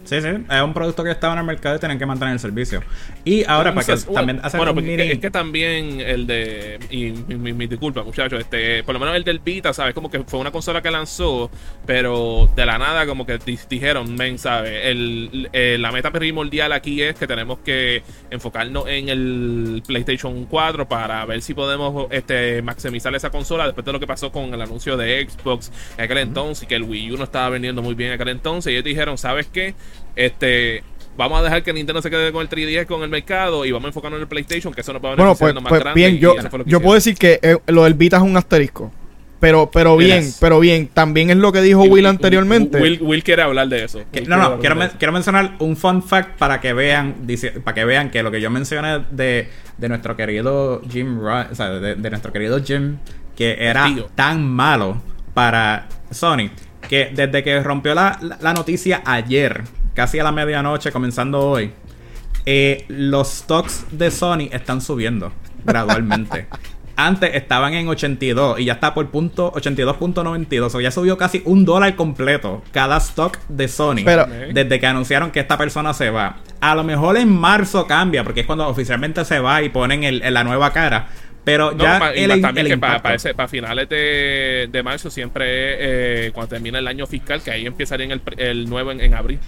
Sí, 0.09 0.19
sí, 0.21 0.27
es 0.27 0.61
un 0.63 0.73
producto 0.73 1.03
que 1.03 1.11
estaba 1.11 1.33
en 1.33 1.39
el 1.41 1.45
mercado 1.45 1.75
y 1.75 1.79
tienen 1.79 1.99
que 1.99 2.05
mantener 2.07 2.33
el 2.33 2.39
servicio. 2.39 2.81
Y 3.23 3.43
ahora, 3.43 3.75
para 3.75 3.85
que 3.85 3.91
Entonces, 3.91 4.11
también 4.11 4.37
bueno, 4.37 4.47
hacer 4.47 4.57
bueno, 4.57 4.71
un 4.71 4.99
es 4.99 5.19
que 5.19 5.29
también 5.29 6.01
el 6.01 6.25
de. 6.25 6.79
Y 6.89 7.11
mi, 7.35 7.67
disculpa, 7.67 8.01
muchachos. 8.03 8.39
Este, 8.39 8.83
por 8.83 8.93
lo 8.93 8.99
menos 8.99 9.15
el 9.15 9.23
del 9.23 9.37
Vita, 9.37 9.71
¿sabes? 9.71 9.93
Como 9.93 10.09
que 10.09 10.23
fue 10.23 10.39
una 10.39 10.49
consola 10.49 10.81
que 10.81 10.89
lanzó, 10.89 11.51
pero 11.85 12.49
de 12.55 12.65
la 12.65 12.79
nada, 12.79 13.05
como 13.05 13.23
que 13.27 13.37
di- 13.37 13.59
dijeron, 13.69 14.15
men, 14.15 14.39
¿sabes? 14.39 14.71
El, 14.85 15.47
la 15.79 15.91
meta 15.91 16.09
primordial 16.11 16.71
aquí 16.71 17.03
es 17.03 17.13
que 17.15 17.27
tenemos 17.27 17.59
que 17.59 18.01
enfocarnos 18.31 18.87
en 18.87 19.09
el 19.09 19.83
PlayStation 19.85 20.45
4 20.45 20.87
para 20.89 21.23
ver 21.25 21.43
si 21.43 21.53
podemos 21.53 22.07
este, 22.09 22.63
maximizar 22.63 23.13
esa 23.13 23.29
consola 23.29 23.65
después 23.65 23.85
de 23.85 23.93
lo 23.93 23.99
que 23.99 24.07
pasó 24.07 24.31
con 24.31 24.51
el 24.55 24.61
anuncio 24.61 24.97
de 24.97 25.27
Xbox 25.29 25.71
en 25.97 26.05
aquel 26.05 26.17
entonces 26.17 26.63
y 26.63 26.65
que 26.65 26.75
el 26.75 26.83
Wii 26.83 27.11
U 27.11 27.17
no 27.17 27.25
estaba 27.25 27.49
vendiendo 27.49 27.83
muy 27.83 27.93
bien 27.93 28.09
en 28.09 28.15
aquel 28.15 28.29
entonces. 28.29 28.71
Y 28.71 28.73
ellos 28.73 28.85
dijeron, 28.85 29.17
¿sabes 29.19 29.45
qué? 29.45 29.75
Este. 30.15 30.83
Vamos 31.17 31.39
a 31.39 31.43
dejar 31.43 31.63
que 31.63 31.73
Nintendo 31.73 32.01
se 32.01 32.09
quede 32.09 32.31
con 32.31 32.41
el 32.41 32.47
3DS 32.49 32.85
con 32.85 33.03
el 33.03 33.09
mercado 33.09 33.65
y 33.65 33.71
vamos 33.71 33.85
a 33.85 33.89
enfocarnos 33.89 34.19
en 34.19 34.21
el 34.21 34.27
PlayStation, 34.29 34.73
que 34.73 34.79
eso 34.81 34.93
nos 34.93 35.03
va 35.03 35.11
a 35.11 35.15
Bueno, 35.15 35.35
pues, 35.35 35.53
más 35.53 35.63
pues 35.67 35.81
grande. 35.81 35.99
bien, 35.99 36.17
yo, 36.17 36.33
yo 36.65 36.79
puedo 36.81 36.93
decir 36.95 37.17
que 37.17 37.39
eh, 37.41 37.57
lo 37.67 37.83
del 37.83 37.93
Vita 37.95 38.15
es 38.17 38.23
un 38.23 38.37
asterisco. 38.37 38.93
Pero, 39.41 39.69
pero 39.71 39.95
bien, 39.97 40.21
Yes. 40.23 40.37
pero 40.39 40.59
bien. 40.59 40.87
También 40.87 41.29
es 41.29 41.37
lo 41.37 41.51
que 41.53 41.61
dijo. 41.61 41.83
Will 41.83 42.05
anteriormente. 42.05 42.77
Will, 42.81 42.99
Will 43.01 43.23
quiere 43.23 43.41
hablar 43.41 43.67
de 43.69 43.85
eso. 43.85 44.01
Que- 44.11 44.21
no, 44.21 44.35
no, 44.37 44.59
quiero, 44.59 44.75
de 44.75 44.79
men- 44.79 44.87
eso. 44.89 44.97
quiero 44.97 45.11
mencionar 45.13 45.55
un 45.59 45.75
fun 45.77 46.03
fact 46.03 46.37
para 46.37 46.59
que 46.61 46.71
vean, 46.73 47.15
dice, 47.23 47.51
para 47.51 47.75
que 47.75 47.85
vean 47.85 48.11
que 48.11 48.21
lo 48.23 48.31
que 48.31 48.39
yo 48.41 48.49
mencioné 48.49 49.03
de, 49.11 49.47
de 49.77 49.89
nuestro 49.89 50.15
querido 50.17 50.81
Jim 50.89 51.19
Ryan, 51.21 51.47
o 51.51 51.55
sea, 51.55 51.69
de, 51.69 51.95
de 51.95 52.09
nuestro 52.09 52.31
querido 52.33 52.61
Jim, 52.63 52.97
que 53.37 53.57
era 53.59 53.85
Tío. 53.85 54.09
tan 54.15 54.45
malo 54.45 55.01
para 55.33 55.87
Sony, 56.11 56.49
que 56.89 57.11
desde 57.13 57.41
que 57.43 57.61
rompió 57.63 57.93
la, 57.95 58.17
la- 58.21 58.37
la 58.41 58.53
noticia 58.53 59.01
ayer, 59.05 59.63
casi 59.99 60.17
a 60.17 60.23
la 60.23 60.31
medianoche, 60.31 60.93
comenzando 60.93 61.41
hoy, 61.41 61.71
eh, 62.45 62.85
los 62.87 63.27
stocks 63.27 63.85
de 63.91 64.09
Sony 64.11 64.47
están 64.49 64.79
subiendo 64.79 65.33
gradualmente. 65.65 66.47
Antes 66.95 67.35
estaban 67.35 67.73
en 67.73 67.85
82 67.89 68.61
y 68.61 68.65
ya 68.65 68.73
está 68.73 68.93
por 68.93 69.09
punto 69.09 69.51
82.92. 69.51 70.61
O 70.61 70.69
sea, 70.69 70.81
ya 70.81 70.91
subió 70.91 71.17
casi 71.17 71.41
un 71.43 71.65
dólar 71.65 71.97
completo 71.97 72.61
cada 72.71 72.95
stock 72.97 73.37
de 73.49 73.67
Sony. 73.67 74.03
Pero- 74.05 74.25
desde 74.53 74.79
que 74.79 74.87
anunciaron 74.87 75.31
que 75.31 75.41
esta 75.41 75.57
persona 75.57 75.93
se 75.93 76.09
va. 76.11 76.37
A 76.61 76.75
lo 76.75 76.85
mejor 76.85 77.17
en 77.17 77.29
marzo 77.29 77.85
cambia, 77.85 78.23
porque 78.23 78.39
es 78.41 78.45
cuando 78.45 78.65
oficialmente 78.69 79.25
se 79.25 79.39
va 79.39 79.61
y 79.61 79.67
ponen 79.67 80.05
el, 80.05 80.21
el- 80.21 80.33
la 80.33 80.45
nueva 80.45 80.71
cara. 80.71 81.09
Pero 81.45 81.71
No, 81.71 81.83
ya 81.83 82.11
el, 82.11 82.41
también 82.41 82.67
el 82.67 82.73
que 82.73 82.77
para, 82.77 83.47
finales 83.47 83.89
de, 83.89 84.67
de 84.71 84.83
marzo 84.83 85.09
siempre 85.09 85.73
es 85.73 85.77
eh, 86.27 86.31
cuando 86.33 86.49
termina 86.49 86.79
el 86.79 86.87
año 86.87 87.07
fiscal, 87.07 87.41
que 87.41 87.49
ahí 87.51 87.65
empezaría 87.65 88.05
el, 88.13 88.21
el 88.37 88.69
nuevo 88.69 88.91
en, 88.91 88.99
en 89.01 89.13
abril. 89.15 89.39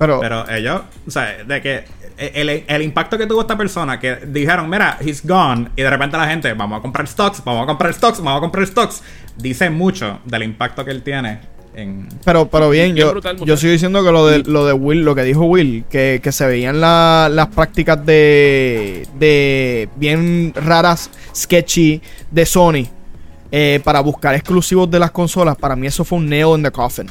Pero, 0.00 0.18
Pero 0.20 0.48
ellos, 0.50 0.80
o 1.06 1.10
sea, 1.10 1.44
de 1.44 1.60
que 1.62 1.84
el, 2.16 2.64
el 2.66 2.82
impacto 2.82 3.16
que 3.16 3.26
tuvo 3.26 3.42
esta 3.42 3.56
persona, 3.56 4.00
que 4.00 4.16
dijeron, 4.26 4.68
mira, 4.68 4.98
he's 5.00 5.24
gone, 5.24 5.68
y 5.76 5.82
de 5.82 5.90
repente 5.90 6.16
la 6.16 6.26
gente, 6.26 6.52
vamos 6.54 6.78
a 6.78 6.82
comprar 6.82 7.06
stocks, 7.06 7.42
vamos 7.44 7.62
a 7.62 7.66
comprar 7.66 7.94
stocks, 7.94 8.18
vamos 8.18 8.38
a 8.38 8.40
comprar 8.40 8.66
stocks, 8.66 9.02
dice 9.36 9.70
mucho 9.70 10.18
del 10.24 10.42
impacto 10.42 10.84
que 10.84 10.90
él 10.90 11.02
tiene 11.02 11.40
en... 11.74 12.08
pero, 12.24 12.48
pero 12.48 12.68
bien, 12.68 12.96
yo, 12.96 13.10
brutal, 13.12 13.36
yo 13.44 13.56
sigo 13.56 13.72
diciendo 13.72 14.02
que 14.04 14.10
lo 14.10 14.26
de, 14.26 14.38
lo 14.40 14.66
de 14.66 14.72
Will, 14.72 15.02
lo 15.04 15.14
que 15.14 15.22
dijo 15.22 15.44
Will, 15.44 15.84
que, 15.88 16.20
que 16.22 16.32
se 16.32 16.44
veían 16.46 16.80
la- 16.80 17.28
las 17.30 17.46
prácticas 17.48 18.04
de, 18.04 19.06
de 19.18 19.88
bien 19.96 20.52
raras, 20.56 21.10
sketchy 21.34 22.02
de 22.30 22.44
Sony 22.44 22.86
eh, 23.52 23.80
para 23.84 24.00
buscar 24.00 24.34
exclusivos 24.34 24.90
de 24.90 24.98
las 24.98 25.10
consolas. 25.10 25.56
Para 25.56 25.76
mí 25.76 25.86
eso 25.86 26.04
fue 26.04 26.18
un 26.18 26.28
nail 26.28 26.56
in 26.56 26.62
the 26.62 26.70
coffin. 26.70 27.06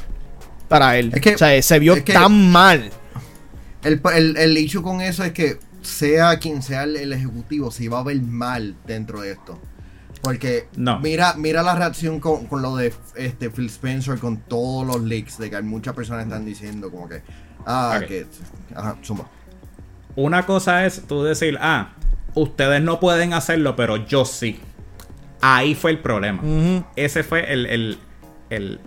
Para 0.70 0.98
él. 0.98 1.12
Es 1.14 1.22
que- 1.22 1.36
o 1.36 1.38
sea, 1.38 1.62
se 1.62 1.80
vio 1.80 1.96
es 1.96 2.04
que- 2.04 2.14
tan 2.14 2.52
mal. 2.52 2.90
El, 3.84 4.02
el, 4.16 4.38
el 4.38 4.58
issue 4.58 4.82
con 4.82 5.02
eso 5.02 5.24
es 5.24 5.32
que 5.34 5.58
sea 5.82 6.38
quien 6.40 6.62
sea 6.62 6.84
el, 6.84 6.96
el 6.98 7.12
ejecutivo, 7.14 7.72
se 7.72 7.88
va 7.90 8.00
a 8.00 8.04
ver 8.04 8.22
mal 8.22 8.76
dentro 8.86 9.22
de 9.22 9.32
esto. 9.32 9.60
Porque 10.22 10.68
No. 10.76 11.00
mira, 11.00 11.34
mira 11.36 11.64
la 11.64 11.76
reacción 11.76 12.20
con, 12.20 12.46
con 12.48 12.62
lo 12.62 12.76
de 12.76 12.94
este 13.16 13.50
Phil 13.50 13.68
Spencer 13.68 14.20
con 14.20 14.38
todos 14.38 14.86
los 14.86 15.02
leaks 15.02 15.38
de 15.38 15.50
que 15.50 15.56
hay 15.56 15.64
muchas 15.64 15.96
personas 15.96 16.26
están 16.26 16.46
diciendo 16.46 16.92
como 16.92 17.08
que 17.08 17.22
ah 17.66 18.02
que 18.06 18.26
ajá, 18.76 18.98
zumba. 19.02 19.30
Una 20.18 20.46
cosa 20.46 20.86
es 20.86 21.04
tú 21.08 21.24
decir, 21.24 21.58
ah, 21.62 21.94
ustedes 22.36 22.82
no 22.82 23.00
pueden 23.00 23.34
hacerlo, 23.34 23.78
pero 23.78 23.96
yo 23.96 24.26
sí. 24.26 24.60
Ahí 25.40 25.74
fue 25.74 25.92
el 25.92 26.00
problema. 26.00 26.42
Ese 26.98 27.24
fue 27.24 27.54
el, 27.54 27.66
el, 27.68 27.98
el, 28.50 28.80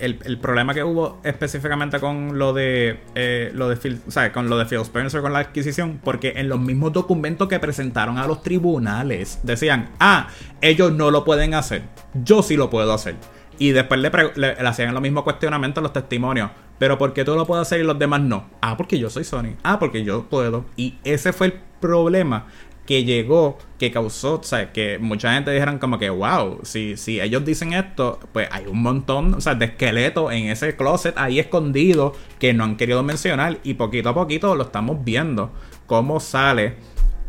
el- 0.00 0.38
problema 0.38 0.74
que 0.74 0.82
hubo 0.84 1.20
específicamente 1.24 2.00
con 2.00 2.38
lo 2.38 2.52
de 2.52 3.00
eh, 3.14 3.50
lo 3.54 3.68
de 3.68 3.76
Phil, 3.76 4.00
con 4.32 4.48
lo 4.50 4.58
Spencer 4.62 5.20
con 5.20 5.32
la 5.32 5.40
adquisición, 5.40 6.00
porque 6.02 6.34
en 6.36 6.48
los 6.48 6.60
mismos 6.60 6.92
documentos 6.92 7.48
que 7.48 7.58
presentaron 7.58 8.18
a 8.18 8.26
los 8.26 8.42
tribunales 8.42 9.40
decían, 9.42 9.90
ah, 10.00 10.28
ellos 10.60 10.92
no 10.92 11.10
lo 11.10 11.24
pueden 11.24 11.54
hacer, 11.54 11.82
yo 12.24 12.42
sí 12.42 12.56
lo 12.56 12.70
puedo 12.70 12.92
hacer. 12.92 13.14
Y 13.58 13.72
después 13.72 14.00
le, 14.00 14.10
le- 14.36 14.54
le 14.54 14.68
hacían 14.68 14.94
los 14.94 15.02
mismos 15.02 15.22
cuestionamientos 15.24 15.82
a 15.82 15.84
los 15.84 15.92
testimonios. 15.92 16.50
Pero 16.78 16.96
¿por 16.96 17.12
qué 17.12 17.26
tú 17.26 17.34
lo 17.34 17.46
puedes 17.46 17.66
hacer 17.66 17.80
y 17.80 17.84
los 17.84 17.98
demás 17.98 18.22
no? 18.22 18.48
Ah, 18.62 18.74
porque 18.78 18.98
yo 18.98 19.10
soy 19.10 19.22
Sony. 19.24 19.56
Ah, 19.62 19.78
porque 19.78 20.02
yo 20.02 20.24
puedo. 20.30 20.64
Y 20.76 20.94
ese 21.04 21.34
fue 21.34 21.48
el 21.48 21.54
problema 21.78 22.46
que 22.90 23.04
llegó, 23.04 23.56
que 23.78 23.92
causó, 23.92 24.40
o 24.40 24.42
sea, 24.42 24.72
que 24.72 24.98
mucha 24.98 25.32
gente 25.32 25.52
dijeran 25.52 25.78
como 25.78 25.96
que, 25.96 26.10
wow, 26.10 26.58
si, 26.64 26.96
si 26.96 27.20
ellos 27.20 27.44
dicen 27.44 27.72
esto, 27.72 28.18
pues 28.32 28.48
hay 28.50 28.66
un 28.66 28.82
montón, 28.82 29.34
o 29.34 29.40
sea, 29.40 29.54
de 29.54 29.66
esqueletos 29.66 30.32
en 30.32 30.48
ese 30.48 30.74
closet 30.74 31.16
ahí 31.16 31.38
escondido 31.38 32.14
que 32.40 32.52
no 32.52 32.64
han 32.64 32.76
querido 32.76 33.04
mencionar 33.04 33.58
y 33.62 33.74
poquito 33.74 34.08
a 34.08 34.14
poquito 34.14 34.56
lo 34.56 34.64
estamos 34.64 35.04
viendo, 35.04 35.52
cómo 35.86 36.18
sale 36.18 36.78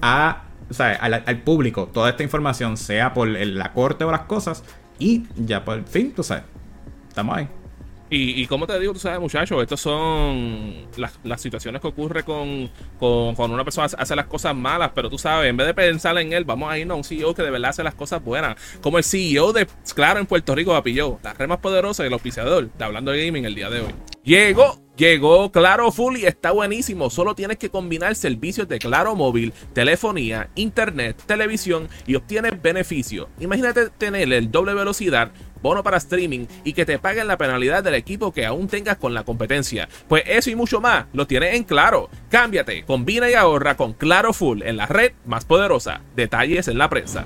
a, 0.01 0.45
o 0.67 0.73
sea, 0.73 0.93
al, 0.93 1.23
al 1.27 1.41
público 1.43 1.91
toda 1.93 2.09
esta 2.09 2.23
información, 2.23 2.75
sea 2.75 3.13
por 3.13 3.27
la 3.27 3.71
corte 3.71 4.03
o 4.03 4.09
las 4.09 4.21
cosas, 4.21 4.63
y 4.97 5.25
ya 5.35 5.63
por 5.63 5.83
fin, 5.83 6.11
tú 6.11 6.23
sabes, 6.23 6.45
estamos 7.07 7.37
ahí. 7.37 7.60
Y, 8.13 8.41
y 8.41 8.45
como 8.45 8.67
te 8.67 8.77
digo, 8.77 8.91
tú 8.91 8.99
sabes, 8.99 9.21
muchachos, 9.21 9.61
estas 9.63 9.79
son 9.79 10.85
las, 10.97 11.17
las 11.23 11.39
situaciones 11.41 11.81
que 11.81 11.87
ocurre 11.87 12.23
con, 12.23 12.69
con 12.99 13.33
cuando 13.35 13.53
una 13.55 13.63
persona 13.63 13.87
hace 13.97 14.15
las 14.17 14.25
cosas 14.25 14.53
malas, 14.53 14.91
pero 14.93 15.09
tú 15.09 15.17
sabes, 15.17 15.49
en 15.49 15.55
vez 15.55 15.65
de 15.65 15.73
pensar 15.73 16.17
en 16.17 16.33
él, 16.33 16.43
vamos 16.43 16.69
a 16.69 16.77
irnos 16.77 16.95
a 16.95 16.97
un 16.97 17.03
CEO 17.05 17.33
que 17.33 17.41
de 17.41 17.49
verdad 17.49 17.69
hace 17.69 17.83
las 17.83 17.95
cosas 17.95 18.21
buenas. 18.21 18.57
Como 18.81 18.97
el 18.97 19.05
CEO 19.05 19.53
de 19.53 19.65
Claro 19.95 20.19
en 20.19 20.25
Puerto 20.25 20.53
Rico, 20.53 20.75
Apilló, 20.75 21.19
la 21.23 21.33
red 21.33 21.47
más 21.47 21.59
poderosa 21.59 22.03
y 22.03 22.07
el 22.07 22.13
auspiciador 22.13 22.69
de 22.69 22.83
Hablando 22.83 23.11
de 23.11 23.25
Gaming 23.25 23.45
el 23.45 23.55
día 23.55 23.69
de 23.69 23.79
hoy. 23.79 23.95
Llegó, 24.25 24.77
Llegó 25.01 25.51
Claro 25.51 25.91
Full 25.91 26.17
y 26.17 26.25
está 26.27 26.51
buenísimo. 26.51 27.09
Solo 27.09 27.33
tienes 27.33 27.57
que 27.57 27.71
combinar 27.71 28.13
servicios 28.13 28.67
de 28.67 28.77
Claro 28.77 29.15
Móvil, 29.15 29.51
telefonía, 29.73 30.51
internet, 30.53 31.19
televisión 31.25 31.89
y 32.05 32.13
obtienes 32.13 32.61
beneficios. 32.61 33.27
Imagínate 33.39 33.89
tener 33.89 34.31
el 34.31 34.51
doble 34.51 34.75
velocidad, 34.75 35.31
bono 35.63 35.81
para 35.81 35.97
streaming 35.97 36.45
y 36.63 36.73
que 36.73 36.85
te 36.85 36.99
paguen 36.99 37.25
la 37.25 37.39
penalidad 37.39 37.83
del 37.83 37.95
equipo 37.95 38.31
que 38.31 38.45
aún 38.45 38.67
tengas 38.67 38.97
con 38.97 39.15
la 39.15 39.23
competencia. 39.23 39.89
Pues 40.07 40.21
eso 40.27 40.51
y 40.51 40.55
mucho 40.55 40.81
más 40.81 41.07
lo 41.13 41.25
tienes 41.25 41.55
en 41.55 41.63
Claro. 41.63 42.11
Cámbiate, 42.29 42.83
combina 42.85 43.27
y 43.27 43.33
ahorra 43.33 43.75
con 43.75 43.93
Claro 43.93 44.33
Full 44.33 44.61
en 44.61 44.77
la 44.77 44.85
red 44.85 45.13
más 45.25 45.45
poderosa. 45.45 46.01
Detalles 46.15 46.67
en 46.67 46.77
la 46.77 46.91
prensa. 46.91 47.25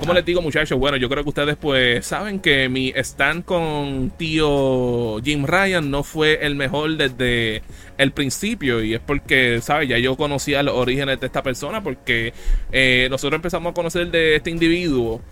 Como 0.00 0.12
les 0.12 0.24
digo, 0.24 0.42
muchachos, 0.42 0.78
bueno, 0.78 0.96
yo 0.96 1.08
creo 1.08 1.22
que 1.22 1.28
ustedes 1.30 1.56
pues 1.56 2.04
saben 2.04 2.40
que 2.40 2.68
mi 2.68 2.92
stand 2.96 3.44
con 3.44 4.12
tío 4.16 5.20
Jim 5.22 5.46
Ryan 5.46 5.90
no 5.90 6.02
fue 6.02 6.44
el 6.44 6.56
mejor 6.56 6.96
desde 6.96 7.62
el 7.96 8.12
principio 8.12 8.82
y 8.82 8.94
es 8.94 9.00
porque, 9.00 9.60
¿sabes? 9.62 9.88
Ya 9.88 9.98
yo 9.98 10.16
conocía 10.16 10.62
los 10.62 10.74
orígenes 10.74 11.20
de 11.20 11.26
esta 11.26 11.42
persona 11.42 11.82
porque 11.82 12.34
eh, 12.72 13.06
nosotros 13.10 13.38
empezamos 13.38 13.70
a 13.70 13.74
conocer 13.74 14.10
de 14.10 14.36
este 14.36 14.50
individuo 14.50 15.22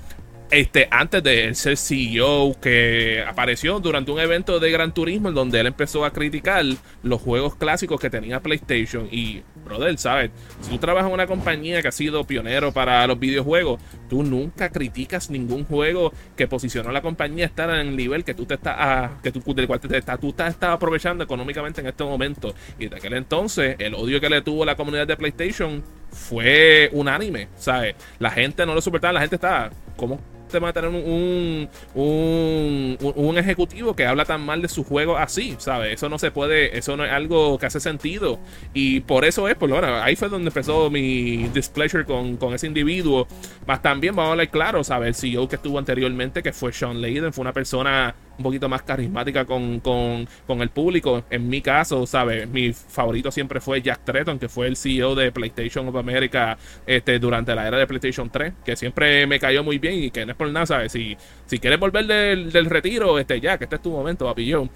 este, 0.53 0.87
antes 0.91 1.23
de 1.23 1.55
ser 1.55 1.79
CEO, 1.79 2.55
que 2.61 3.25
apareció 3.27 3.81
durante 3.81 4.11
un 4.11 4.21
evento 4.21 4.61
de 4.61 4.71
Gran 4.71 4.93
Turismo 4.93 5.31
en 5.31 5.35
donde 5.35 5.59
él 5.59 5.67
empezó 5.67 6.05
a 6.05 6.13
criticar 6.13 6.63
los 7.03 7.23
juegos 7.23 7.57
clásicos 7.57 7.99
que 7.99 8.11
tenía 8.11 8.41
PlayStation. 8.41 9.09
Y, 9.11 9.43
brother, 9.65 9.97
¿sabes? 9.97 10.31
Si 10.61 10.69
tú 10.69 10.77
trabajas 10.77 11.09
en 11.09 11.15
una 11.15 11.27
compañía 11.27 11.81
que 11.81 11.89
ha 11.89 11.93
sido 11.93 12.25
pionero 12.25 12.71
para 12.71 13.07
los 13.07 13.19
videojuegos, 13.19 13.81
tú 14.11 14.23
nunca 14.23 14.71
criticas 14.71 15.31
ningún 15.31 15.65
juego 15.65 16.13
que 16.37 16.47
posicionó 16.47 16.91
a 16.91 16.93
la 16.93 17.01
compañía 17.01 17.47
a 17.47 17.49
estar 17.49 17.71
en 17.71 17.89
el 17.89 17.97
nivel 17.97 18.23
que 18.23 18.35
tú 18.35 18.45
te 18.45 18.55
estás, 18.55 19.11
que 19.23 19.33
tú, 19.33 19.55
del 19.55 19.67
cual 19.67 19.81
te 19.81 19.97
estás, 19.97 20.21
tú 20.21 20.29
estás, 20.29 20.55
aprovechando 20.61 21.25
económicamente 21.25 21.81
en 21.81 21.87
este 21.87 22.05
momento. 22.05 22.55
Y 22.79 22.89
de 22.89 22.97
aquel 22.97 23.15
entonces, 23.15 23.77
el 23.79 23.95
odio 23.95 24.21
que 24.21 24.29
le 24.29 24.43
tuvo 24.43 24.67
la 24.67 24.77
comunidad 24.77 25.07
de 25.07 25.17
PlayStation 25.17 25.83
fue 26.11 26.91
unánime, 26.93 27.49
¿sabes? 27.57 27.95
La 28.19 28.31
gente 28.31 28.67
no 28.67 28.75
lo 28.75 28.83
soportaba, 28.83 29.15
la 29.15 29.21
gente 29.21 29.37
estaba, 29.37 29.71
¿cómo? 29.97 30.21
Va 30.59 30.71
a 30.71 30.73
tener 30.73 30.91
un, 30.91 31.69
un, 31.95 32.99
un, 33.01 33.39
ejecutivo 33.39 33.95
que 33.95 34.07
habla 34.07 34.25
tan 34.25 34.41
mal 34.45 34.63
de 34.63 34.69
su 34.69 34.85
juego 34.85 35.17
así, 35.17 35.57
¿sabes? 35.59 35.95
Eso 35.95 36.09
no 36.09 36.19
se 36.19 36.31
puede, 36.31 36.77
eso 36.77 36.97
no 36.97 37.05
es 37.05 37.13
algo 37.13 37.59
que 37.59 37.67
hace 37.67 37.81
sentido. 37.81 38.39
Y 38.75 39.01
por 39.01 39.25
eso 39.25 39.49
es, 39.49 39.55
por 39.55 39.69
lo 39.69 39.83
ahí 40.03 40.17
fue 40.17 40.29
donde 40.29 40.49
empezó 40.49 40.91
mi 40.91 41.49
displeasure 41.49 42.05
con, 42.05 42.37
con 42.37 42.55
ese 42.55 42.67
individuo. 42.67 43.27
Más 43.67 43.83
también, 43.83 44.15
vamos 44.15 44.31
a 44.31 44.33
hablar 44.33 44.51
claro, 44.51 44.85
¿sabes? 44.85 45.09
El 45.09 45.15
CEO 45.15 45.49
que 45.49 45.57
estuvo 45.57 45.79
anteriormente, 45.79 46.43
que 46.43 46.53
fue 46.53 46.73
Sean 46.73 47.01
Layden, 47.01 47.33
fue 47.33 47.43
una 47.43 47.53
persona 47.53 48.15
un 48.39 48.45
poquito 48.45 48.69
más 48.69 48.83
carismática 48.83 49.45
con, 49.45 49.81
con, 49.81 50.29
con, 50.47 50.63
el 50.63 50.71
público. 50.71 51.25
En 51.31 51.49
mi 51.49 51.61
caso, 51.61 52.07
¿sabes? 52.07 52.49
Mi 52.49 52.73
favorito 52.73 53.31
siempre 53.31 53.61
fue 53.61 53.83
Jack 53.83 54.05
Tretton, 54.05 54.39
que 54.39 54.49
fue 54.49 54.67
el 54.67 54.77
CEO 54.77 55.15
de 55.15 55.33
PlayStation 55.33 55.89
of 55.89 55.97
America 55.97 56.57
este, 56.87 57.19
durante 57.19 57.55
la 57.55 57.67
era 57.67 57.79
de 57.79 57.87
PlayStation 57.87 58.31
3, 58.31 58.55
que 58.65 58.77
siempre 58.77 59.27
me 59.27 59.39
cayó 59.39 59.63
muy 59.63 59.79
bien 59.79 60.03
y 60.03 60.11
que 60.11 60.25
no 60.25 60.33
es 60.33 60.39
por 60.39 60.49
nada, 60.51 60.67
¿sabes? 60.67 60.93
Si, 60.93 61.17
si 61.47 61.59
quieres 61.59 61.79
volver 61.79 62.07
del, 62.07 62.51
del 62.53 62.67
retiro, 62.67 63.19
este, 63.19 63.41
que 63.41 63.49
este 63.61 63.77
es 63.77 63.83
tu 63.83 63.91
momento, 63.91 64.25
papillón. 64.27 64.71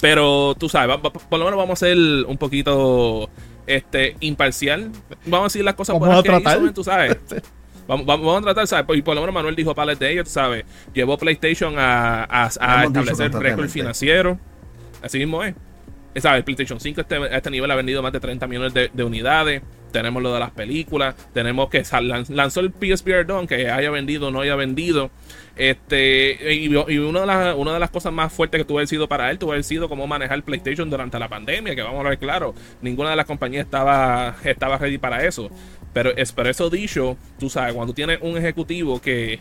Pero 0.00 0.54
tú 0.58 0.68
sabes, 0.68 0.96
por 0.98 1.38
lo 1.38 1.44
menos 1.46 1.58
vamos 1.58 1.82
a 1.82 1.86
ser 1.86 1.96
un 1.96 2.36
poquito 2.36 3.30
este 3.66 4.16
imparcial. 4.20 4.92
Vamos 5.24 5.40
a 5.40 5.44
decir 5.44 5.64
las 5.64 5.74
cosas 5.74 5.98
buenas 5.98 6.22
que 6.22 6.30
hizo, 6.30 6.72
tú 6.72 6.84
sabes. 6.84 7.16
Vamos, 7.86 8.06
vamos, 8.06 8.38
a 8.38 8.42
tratar, 8.42 8.66
¿sabes? 8.66 8.98
Y 8.98 9.02
por 9.02 9.14
lo 9.14 9.20
menos 9.20 9.34
Manuel 9.34 9.54
dijo 9.54 9.74
pales 9.74 9.98
de 9.98 10.12
ellos, 10.12 10.28
¿sabes? 10.28 10.64
Llevó 10.92 11.16
PlayStation 11.16 11.74
a, 11.78 12.26
a, 12.28 12.46
establecer 12.84 13.32
récord 13.32 13.68
financiero. 13.68 14.38
Así 15.02 15.18
mismo 15.18 15.42
es. 15.42 15.54
¿Sabes? 16.16 16.44
PlayStation 16.44 16.80
5 16.80 17.00
este, 17.02 17.16
a 17.16 17.36
este 17.36 17.50
nivel 17.50 17.70
ha 17.70 17.74
vendido 17.74 18.02
más 18.02 18.12
de 18.12 18.20
30 18.20 18.46
millones 18.46 18.74
de, 18.74 19.04
unidades. 19.04 19.62
Tenemos 19.92 20.22
lo 20.22 20.32
de 20.32 20.40
las 20.40 20.50
películas. 20.50 21.14
Tenemos 21.34 21.68
que 21.68 21.82
lanzó 22.28 22.60
el 22.60 22.72
PSVR 22.72 23.26
2, 23.26 23.46
que 23.46 23.70
haya 23.70 23.90
vendido 23.90 24.28
o 24.28 24.30
no 24.30 24.40
haya 24.40 24.56
vendido. 24.56 25.10
Este, 25.56 26.54
y, 26.54 26.68
una, 26.74 27.20
de 27.20 27.26
las, 27.26 27.56
una 27.56 27.74
de 27.74 27.80
las 27.80 27.90
cosas 27.90 28.12
más 28.12 28.32
fuertes 28.32 28.60
que 28.60 28.64
tuvo 28.64 28.78
haber 28.78 28.88
sido 28.88 29.08
para 29.08 29.30
él, 29.30 29.38
tuvo 29.38 29.52
haber 29.52 29.64
sido 29.64 29.88
cómo 29.88 30.06
manejar 30.06 30.42
PlayStation 30.42 30.88
durante 30.88 31.18
la 31.18 31.28
pandemia, 31.28 31.74
que 31.74 31.82
vamos 31.82 32.04
a 32.04 32.08
ver 32.10 32.18
claro, 32.18 32.54
ninguna 32.82 33.10
de 33.10 33.16
las 33.16 33.26
compañías 33.26 33.64
estaba, 33.64 34.36
estaba 34.44 34.78
ready 34.78 34.98
para 34.98 35.24
eso. 35.24 35.50
Pero 35.96 36.14
es 36.14 36.30
por 36.30 36.46
eso 36.46 36.68
dicho, 36.68 37.16
tú 37.38 37.48
sabes, 37.48 37.72
cuando 37.72 37.94
tienes 37.94 38.18
un 38.20 38.36
ejecutivo 38.36 39.00
que 39.00 39.38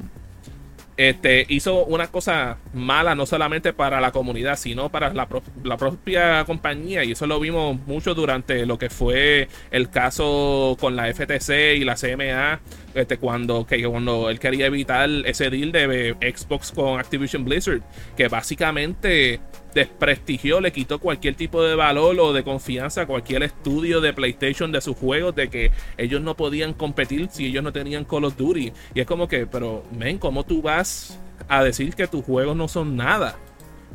este, 0.95 1.45
hizo 1.49 1.83
una 1.83 2.07
cosa 2.07 2.59
mala 2.73 3.13
no 3.13 3.25
solamente 3.25 3.73
para 3.73 3.99
la 3.99 4.13
comunidad, 4.13 4.55
sino 4.55 4.87
para 4.87 5.13
la, 5.13 5.27
propia 5.27 6.45
compañía. 6.45 7.03
Y 7.03 7.11
eso 7.11 7.27
lo 7.27 7.41
vimos 7.41 7.77
mucho 7.85 8.15
durante 8.15 8.65
lo 8.65 8.77
que 8.77 8.89
fue 8.89 9.49
el 9.69 9.89
caso 9.89 10.77
con 10.79 10.95
la 10.95 11.13
FTC 11.13 11.75
y 11.75 11.83
la 11.83 11.95
CMA, 11.95 12.61
este, 12.95 13.17
cuando, 13.17 13.65
que, 13.65 13.83
cuando 13.85 14.29
él 14.29 14.39
quería 14.39 14.67
evitar 14.67 15.09
ese 15.25 15.49
deal 15.49 15.71
de 15.71 16.15
Xbox 16.35 16.71
con 16.71 16.99
Activision 16.99 17.43
Blizzard, 17.43 17.81
que 18.15 18.27
básicamente 18.27 19.39
desprestigió, 19.73 20.61
le 20.61 20.71
quitó 20.71 20.99
cualquier 20.99 21.35
tipo 21.35 21.61
de 21.61 21.75
valor 21.75 22.17
o 22.19 22.33
de 22.33 22.43
confianza 22.43 23.01
a 23.01 23.05
cualquier 23.05 23.43
estudio 23.43 23.99
de 23.99 24.13
PlayStation 24.13 24.71
de 24.71 24.79
sus 24.79 24.95
juegos, 24.95 25.35
de 25.35 25.49
que 25.49 25.71
ellos 25.97 26.21
no 26.21 26.35
podían 26.35 26.73
competir 26.73 27.27
si 27.29 27.47
ellos 27.47 27.63
no 27.63 27.73
tenían 27.73 28.05
Call 28.05 28.23
of 28.23 28.37
Duty. 28.37 28.71
Y 28.93 28.99
es 29.01 29.05
como 29.05 29.27
que, 29.27 29.45
pero, 29.45 29.83
men, 29.91 30.17
¿cómo 30.17 30.45
tú 30.45 30.61
vas 30.61 31.19
a 31.49 31.63
decir 31.63 31.93
que 31.93 32.07
tus 32.07 32.23
juegos 32.23 32.55
no 32.55 32.67
son 32.69 32.95
nada? 32.95 33.37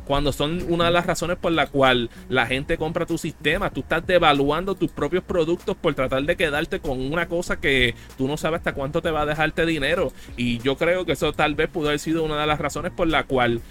Cuando 0.05 0.31
son 0.31 0.63
una 0.69 0.85
de 0.85 0.91
las 0.91 1.05
razones 1.05 1.37
por 1.37 1.51
la 1.51 1.67
cual 1.67 2.09
la 2.29 2.45
gente 2.45 2.77
compra 2.77 3.05
tu 3.05 3.17
sistema. 3.17 3.69
Tú 3.69 3.81
estás 3.81 4.05
devaluando 4.05 4.75
tus 4.75 4.91
propios 4.91 5.23
productos 5.23 5.75
por 5.75 5.93
tratar 5.93 6.23
de 6.23 6.35
quedarte 6.35 6.79
con 6.79 6.99
una 6.99 7.27
cosa 7.27 7.59
que 7.59 7.95
tú 8.17 8.27
no 8.27 8.37
sabes 8.37 8.59
hasta 8.59 8.73
cuánto 8.73 9.01
te 9.01 9.11
va 9.11 9.21
a 9.21 9.25
dejarte 9.25 9.65
dinero. 9.65 10.11
Y 10.37 10.59
yo 10.59 10.77
creo 10.77 11.05
que 11.05 11.13
eso 11.13 11.33
tal 11.33 11.55
vez 11.55 11.69
pudo 11.69 11.87
haber 11.87 11.99
sido 11.99 12.23
una 12.23 12.39
de 12.39 12.47
las 12.47 12.59
razones 12.59 12.91
por 12.91 13.07
la 13.07 13.23
cual 13.23 13.61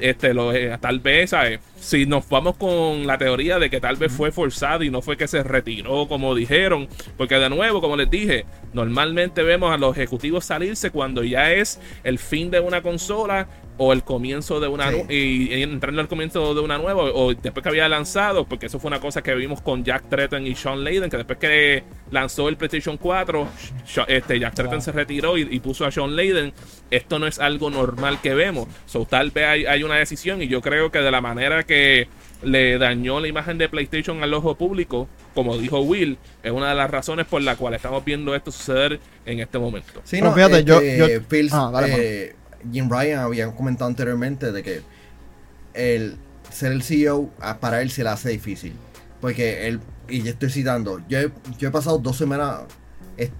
este, 0.00 0.34
lo, 0.34 0.52
eh, 0.52 0.76
tal 0.80 1.00
vez, 1.00 1.30
¿sabes? 1.30 1.60
Si 1.78 2.06
nos 2.06 2.28
vamos 2.28 2.56
con 2.56 3.06
la 3.06 3.18
teoría 3.18 3.58
de 3.58 3.70
que 3.70 3.80
tal 3.80 3.96
vez 3.96 4.12
fue 4.12 4.32
forzado 4.32 4.82
y 4.82 4.90
no 4.90 5.02
fue 5.02 5.16
que 5.16 5.28
se 5.28 5.42
retiró 5.42 6.06
como 6.08 6.34
dijeron, 6.34 6.88
porque 7.16 7.36
de 7.36 7.48
nuevo, 7.48 7.80
como 7.80 7.96
les 7.96 8.10
dije, 8.10 8.44
normalmente 8.72 9.42
vemos 9.42 9.72
a 9.72 9.78
los 9.78 9.96
ejecutivos 9.96 10.44
salirse 10.44 10.90
cuando 10.90 11.24
ya 11.24 11.52
es 11.52 11.80
el 12.04 12.18
fin 12.18 12.50
de 12.50 12.60
una 12.60 12.82
consola 12.82 13.48
o 13.78 13.92
el 13.92 14.02
comienzo 14.02 14.60
de 14.60 14.68
una 14.68 14.90
y, 15.08 15.62
entrando 15.62 16.00
al 16.00 16.08
comienzo 16.08 16.54
de 16.54 16.60
una 16.60 16.78
nueva 16.78 17.02
o 17.02 17.34
después 17.34 17.62
que 17.62 17.68
había 17.68 17.88
lanzado 17.88 18.46
porque 18.46 18.66
eso 18.66 18.78
fue 18.78 18.88
una 18.88 19.00
cosa 19.00 19.22
que 19.22 19.34
vimos 19.34 19.60
con 19.60 19.84
Jack 19.84 20.08
Tretton 20.08 20.46
y 20.46 20.54
Sean 20.54 20.82
Layden 20.82 21.10
que 21.10 21.16
después 21.16 21.38
que 21.38 21.84
lanzó 22.10 22.48
el 22.48 22.56
PlayStation 22.56 22.96
4 22.96 23.48
este 24.08 24.38
Jack 24.38 24.54
Tretton 24.54 24.82
se 24.82 24.92
retiró 24.92 25.36
y, 25.38 25.60
puso 25.60 25.84
a 25.84 25.90
Sean 25.90 26.14
Layden. 26.14 26.52
Esto 26.90 27.18
no 27.18 27.26
es 27.26 27.38
algo 27.38 27.70
normal 27.70 28.20
que 28.20 28.34
vemos. 28.34 28.68
So 28.86 29.04
tal 29.04 29.30
vez 29.30 29.46
hay, 29.46 29.66
hay, 29.66 29.82
una 29.82 29.96
decisión 29.96 30.42
y 30.42 30.48
yo 30.48 30.60
creo 30.60 30.90
que 30.90 30.98
de 30.98 31.10
la 31.10 31.20
manera 31.20 31.64
que 31.64 32.08
le 32.42 32.78
dañó 32.78 33.20
la 33.20 33.28
imagen 33.28 33.58
de 33.58 33.68
PlayStation 33.68 34.22
al 34.22 34.32
ojo 34.34 34.56
público 34.56 35.08
como 35.34 35.56
dijo 35.58 35.80
Will 35.80 36.18
es 36.42 36.50
una 36.50 36.70
de 36.70 36.74
las 36.74 36.90
razones 36.90 37.26
por 37.26 37.42
la 37.42 37.56
cual 37.56 37.74
estamos 37.74 38.04
viendo 38.04 38.34
esto 38.34 38.50
suceder 38.50 39.00
en 39.24 39.40
este 39.40 39.58
momento. 39.58 40.00
Sí, 40.04 40.20
no, 40.20 40.32
fíjate, 40.32 40.64
yo, 40.64 40.80
este, 40.80 41.48
yo 41.48 41.56
ah, 41.56 41.84
eh, 41.86 42.34
Jim 42.72 42.88
Ryan 42.90 43.20
había 43.20 43.50
comentado 43.54 43.88
anteriormente 43.88 44.52
de 44.52 44.62
que 44.62 44.82
el 45.74 46.16
ser 46.50 46.72
el 46.72 46.82
CEO 46.82 47.30
ah, 47.40 47.58
para 47.58 47.82
él 47.82 47.90
se 47.90 48.02
le 48.02 48.10
hace 48.10 48.30
difícil. 48.30 48.74
Porque 49.20 49.66
él, 49.66 49.80
y 50.08 50.22
yo 50.22 50.30
estoy 50.30 50.50
citando, 50.50 51.00
yo 51.08 51.18
he, 51.18 51.70
pasado 51.70 51.98
dos 51.98 52.16
semanas, 52.16 52.60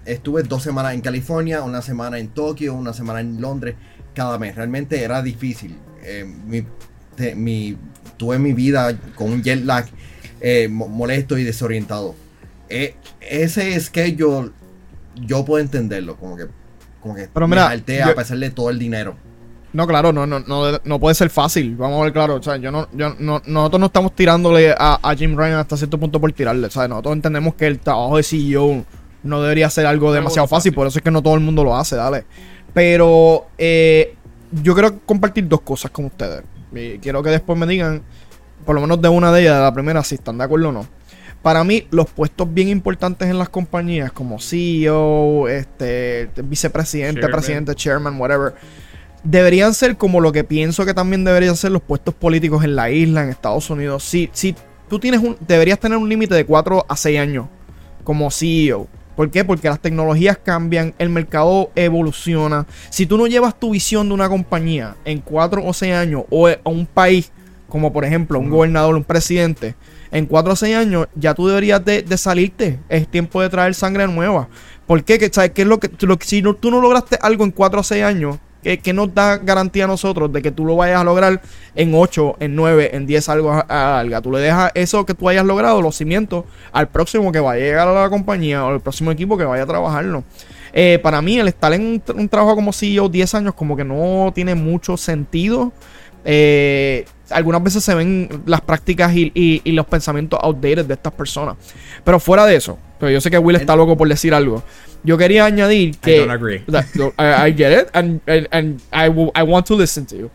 estuve 0.05 0.43
dos 0.43 0.63
semanas 0.63 0.93
en 0.93 1.01
California, 1.01 1.63
una 1.63 1.81
semana 1.81 2.19
en 2.19 2.29
Tokio, 2.29 2.73
una 2.73 2.93
semana 2.93 3.21
en 3.21 3.41
Londres, 3.41 3.75
cada 4.13 4.37
mes. 4.39 4.55
Realmente 4.55 5.01
era 5.01 5.21
difícil. 5.21 5.77
Eh, 6.03 6.25
mi, 7.35 7.77
tuve 8.17 8.39
mi 8.39 8.53
vida 8.53 8.97
con 9.15 9.31
un 9.31 9.43
jet 9.43 9.63
lag 9.63 9.85
eh, 10.41 10.67
molesto 10.67 11.37
y 11.37 11.43
desorientado. 11.43 12.15
Eh, 12.69 12.95
ese 13.21 13.79
schedule 13.79 14.51
yo 15.15 15.45
puedo 15.45 15.63
entenderlo, 15.63 16.17
como 16.17 16.35
que 16.35 16.47
pero 17.33 17.47
mira, 17.47 17.71
a 17.71 18.15
pesar 18.15 18.37
de 18.37 18.49
todo 18.49 18.69
el 18.69 18.79
dinero. 18.79 19.15
No, 19.73 19.85
claro, 19.85 20.13
no, 20.13 20.25
no, 20.25 20.39
no, 20.39 20.79
no 20.83 20.99
puede 20.99 21.13
ser 21.13 21.29
fácil. 21.29 21.75
Vamos 21.75 21.99
a 21.99 22.03
ver, 22.05 22.13
claro. 22.13 22.35
O 22.35 22.43
sea, 22.43 22.57
yo 22.57 22.71
no, 22.71 22.87
yo 22.93 23.15
no, 23.19 23.41
nosotros 23.45 23.79
no 23.79 23.85
estamos 23.87 24.15
tirándole 24.15 24.73
a, 24.77 25.13
Jim 25.17 25.37
Ryan 25.37 25.59
hasta 25.59 25.77
cierto 25.77 25.99
punto 25.99 26.19
por 26.19 26.31
tirarle. 26.31 26.69
¿sabes? 26.69 26.89
Nosotros 26.89 27.13
entendemos 27.13 27.53
que 27.55 27.67
el 27.67 27.79
trabajo 27.79 28.17
de 28.17 28.23
CEO 28.23 28.85
no 29.23 29.41
debería 29.41 29.69
ser 29.69 29.85
algo 29.85 30.11
demasiado 30.13 30.47
fácil, 30.47 30.73
por 30.73 30.87
eso 30.87 30.99
es 30.99 31.03
que 31.03 31.11
no 31.11 31.21
todo 31.21 31.35
el 31.35 31.41
mundo 31.41 31.63
lo 31.63 31.75
hace, 31.75 31.95
dale. 31.95 32.25
Pero 32.73 33.47
eh, 33.57 34.15
yo 34.51 34.73
quiero 34.73 34.99
compartir 35.05 35.47
dos 35.47 35.61
cosas 35.61 35.91
con 35.91 36.05
ustedes. 36.05 36.43
Y 36.73 36.99
quiero 36.99 37.21
que 37.21 37.29
después 37.29 37.57
me 37.57 37.67
digan, 37.67 38.03
por 38.65 38.75
lo 38.75 38.81
menos 38.81 39.01
de 39.01 39.09
una 39.09 39.31
de 39.31 39.41
ellas, 39.41 39.55
de 39.55 39.61
la 39.61 39.73
primera, 39.73 40.03
si 40.03 40.15
están 40.15 40.37
de 40.37 40.43
acuerdo 40.45 40.69
o 40.69 40.71
no. 40.71 40.87
Para 41.41 41.63
mí, 41.63 41.87
los 41.91 42.09
puestos 42.09 42.53
bien 42.53 42.67
importantes 42.67 43.29
en 43.29 43.37
las 43.37 43.49
compañías, 43.49 44.11
como 44.11 44.39
CEO, 44.39 45.47
este, 45.47 46.29
vicepresidente, 46.43 47.27
presidente, 47.29 47.73
chairman, 47.73 48.19
whatever, 48.19 48.55
deberían 49.23 49.73
ser 49.73 49.97
como 49.97 50.19
lo 50.19 50.31
que 50.31 50.43
pienso 50.43 50.85
que 50.85 50.93
también 50.93 51.23
deberían 51.23 51.55
ser 51.55 51.71
los 51.71 51.81
puestos 51.81 52.13
políticos 52.13 52.63
en 52.63 52.75
la 52.75 52.89
isla, 52.89 53.23
en 53.23 53.29
Estados 53.29 53.69
Unidos. 53.69 54.03
Si, 54.03 54.29
si 54.33 54.55
tú 54.89 54.99
tienes 54.99 55.21
un, 55.21 55.37
deberías 55.39 55.79
tener 55.79 55.97
un 55.97 56.09
límite 56.09 56.35
de 56.35 56.45
4 56.45 56.85
a 56.87 56.95
6 56.95 57.19
años 57.19 57.47
como 58.03 58.31
CEO. 58.31 58.87
¿Por 59.15 59.31
qué? 59.31 59.43
Porque 59.43 59.67
las 59.67 59.79
tecnologías 59.79 60.37
cambian, 60.37 60.93
el 60.99 61.09
mercado 61.09 61.71
evoluciona. 61.75 62.67
Si 62.89 63.05
tú 63.05 63.17
no 63.17 63.25
llevas 63.25 63.59
tu 63.59 63.71
visión 63.71 64.07
de 64.07 64.13
una 64.13 64.29
compañía 64.29 64.95
en 65.05 65.21
4 65.21 65.65
o 65.65 65.73
6 65.73 65.93
años 65.93 66.23
o 66.29 66.47
a 66.47 66.57
un 66.65 66.85
país, 66.85 67.31
como 67.67 67.91
por 67.91 68.05
ejemplo 68.05 68.39
un 68.39 68.49
gobernador, 68.49 68.95
un 68.95 69.03
presidente, 69.03 69.75
en 70.11 70.25
4 70.25 70.53
o 70.53 70.55
6 70.55 70.75
años 70.75 71.07
ya 71.15 71.33
tú 71.33 71.47
deberías 71.47 71.83
de, 71.83 72.17
salirte. 72.17 72.79
Es 72.89 73.07
tiempo 73.07 73.41
de 73.41 73.49
traer 73.49 73.73
sangre 73.73 74.07
nueva. 74.07 74.47
¿Por 74.85 75.03
qué? 75.03 75.19
¿Qué, 75.19 75.29
¿Sabes 75.31 75.51
qué 75.51 75.63
es 75.63 75.67
lo 75.67 75.79
que, 75.79 75.89
lo, 76.05 76.17
si 76.21 76.41
no, 76.41 76.53
tú 76.55 76.71
no 76.71 76.81
lograste 76.81 77.17
algo 77.21 77.43
en 77.43 77.51
4 77.51 77.79
o 77.79 77.83
6 77.83 78.03
años, 78.03 78.37
¿qué, 78.63 78.79
qué 78.79 78.93
nos 78.93 79.13
da 79.13 79.37
garantía 79.37 79.83
a 79.83 79.87
nosotros 79.87 80.31
de 80.31 80.41
que 80.41 80.51
tú 80.51 80.65
lo 80.65 80.75
vayas 80.75 81.01
a 81.01 81.03
lograr 81.03 81.41
en 81.75 81.93
8, 81.93 82.37
en 82.39 82.55
9, 82.55 82.91
en 82.93 83.05
10 83.05 83.29
algo 83.29 83.51
a, 83.51 83.99
a? 83.99 84.21
Tú 84.21 84.31
le 84.31 84.39
dejas 84.39 84.71
eso 84.75 85.05
que 85.05 85.13
tú 85.13 85.27
hayas 85.27 85.45
logrado, 85.45 85.81
los 85.81 85.95
cimientos, 85.95 86.45
al 86.71 86.87
próximo 86.87 87.31
que 87.31 87.39
vaya 87.39 87.63
a 87.63 87.67
llegar 87.67 87.87
a 87.87 88.01
la 88.01 88.09
compañía 88.09 88.63
o 88.65 88.69
al 88.69 88.81
próximo 88.81 89.11
equipo 89.11 89.37
que 89.37 89.43
vaya 89.43 89.63
a 89.63 89.67
trabajarlo. 89.67 90.23
Eh, 90.73 90.99
para 91.01 91.21
mí, 91.21 91.39
el 91.39 91.47
estar 91.47 91.73
en 91.73 91.81
un, 91.81 92.03
un 92.15 92.29
trabajo 92.29 92.55
como 92.55 92.71
CEO 92.71 93.09
10 93.09 93.35
años, 93.35 93.53
como 93.55 93.75
que 93.75 93.83
no 93.83 94.31
tiene 94.33 94.55
mucho 94.55 94.95
sentido. 94.95 95.71
Eh, 96.23 97.05
algunas 97.29 97.63
veces 97.63 97.83
se 97.83 97.93
ven 97.95 98.43
las 98.45 98.61
prácticas 98.61 99.15
y, 99.15 99.31
y- 99.33 99.61
y 99.63 99.71
los 99.73 99.85
pensamientos 99.85 100.39
outdated 100.41 100.85
de 100.85 100.93
estas 100.93 101.13
personas. 101.13 101.55
Pero 102.03 102.19
fuera 102.19 102.45
de 102.45 102.55
eso, 102.55 102.77
pero 102.99 103.11
yo 103.11 103.21
sé 103.21 103.29
que 103.31 103.37
Will 103.37 103.55
está 103.55 103.75
loco 103.75 103.97
por 103.97 104.07
decir 104.07 104.33
algo. 104.33 104.63
Yo 105.03 105.17
quería 105.17 105.45
añadir 105.45 105.97
que. 105.97 106.19
don't 106.19 106.31
agree. 106.31 106.63
That- 106.69 106.85
I, 107.17 107.49
I 107.49 107.53
get 107.55 107.81
it, 107.81 107.87
and, 107.93 108.21
and- 108.27 108.47
and 108.51 108.81
I, 108.91 109.09
will- 109.09 109.31
I 109.35 109.43
want 109.43 109.65
to 109.67 109.77
listen 109.77 110.05
to 110.07 110.15
you. 110.15 110.29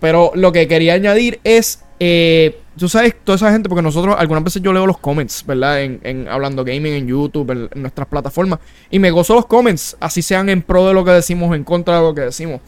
Pero 0.00 0.32
lo 0.34 0.50
que 0.52 0.66
quería 0.66 0.94
añadir 0.94 1.40
es. 1.44 1.82
eh, 2.02 2.58
tú 2.78 2.88
sabes, 2.88 3.14
toda 3.24 3.36
esa 3.36 3.52
gente, 3.52 3.68
porque 3.68 3.82
nosotros 3.82 4.16
algunas 4.18 4.42
veces 4.42 4.62
yo 4.62 4.72
leo 4.72 4.86
los 4.86 4.96
comments, 4.96 5.44
¿verdad? 5.46 5.82
En, 5.82 6.00
en 6.02 6.28
Hablando 6.28 6.64
Gaming, 6.64 6.94
en 6.94 7.06
YouTube, 7.06 7.50
en, 7.50 7.68
en 7.74 7.82
nuestras 7.82 8.08
plataformas. 8.08 8.58
Y 8.90 8.98
me 8.98 9.10
gozo 9.10 9.34
los 9.34 9.44
comments, 9.44 9.98
así 10.00 10.22
sean 10.22 10.48
en 10.48 10.62
pro 10.62 10.88
de 10.88 10.94
lo 10.94 11.04
que 11.04 11.10
decimos, 11.10 11.54
en 11.54 11.62
contra 11.62 11.96
de 11.96 12.02
lo 12.02 12.14
que 12.14 12.22
decimos. 12.22 12.62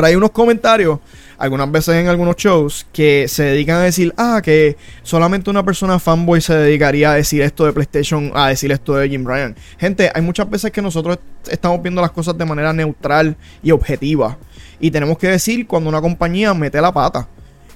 Pero 0.00 0.08
hay 0.08 0.14
unos 0.16 0.30
comentarios, 0.30 0.98
algunas 1.36 1.70
veces 1.70 1.96
en 1.96 2.08
algunos 2.08 2.36
shows, 2.36 2.86
que 2.90 3.26
se 3.28 3.42
dedican 3.42 3.76
a 3.76 3.82
decir, 3.82 4.14
ah, 4.16 4.40
que 4.42 4.78
solamente 5.02 5.50
una 5.50 5.62
persona 5.62 5.98
fanboy 5.98 6.40
se 6.40 6.54
dedicaría 6.54 7.10
a 7.10 7.14
decir 7.16 7.42
esto 7.42 7.66
de 7.66 7.74
PlayStation, 7.74 8.32
a 8.34 8.48
decir 8.48 8.72
esto 8.72 8.94
de 8.94 9.10
Jim 9.10 9.26
Ryan. 9.26 9.54
Gente, 9.78 10.10
hay 10.14 10.22
muchas 10.22 10.48
veces 10.48 10.70
que 10.70 10.80
nosotros 10.80 11.18
est- 11.42 11.52
estamos 11.52 11.82
viendo 11.82 12.00
las 12.00 12.12
cosas 12.12 12.38
de 12.38 12.46
manera 12.46 12.72
neutral 12.72 13.36
y 13.62 13.72
objetiva. 13.72 14.38
Y 14.80 14.90
tenemos 14.90 15.18
que 15.18 15.28
decir 15.28 15.66
cuando 15.66 15.90
una 15.90 16.00
compañía 16.00 16.54
mete 16.54 16.80
la 16.80 16.92
pata. 16.92 17.28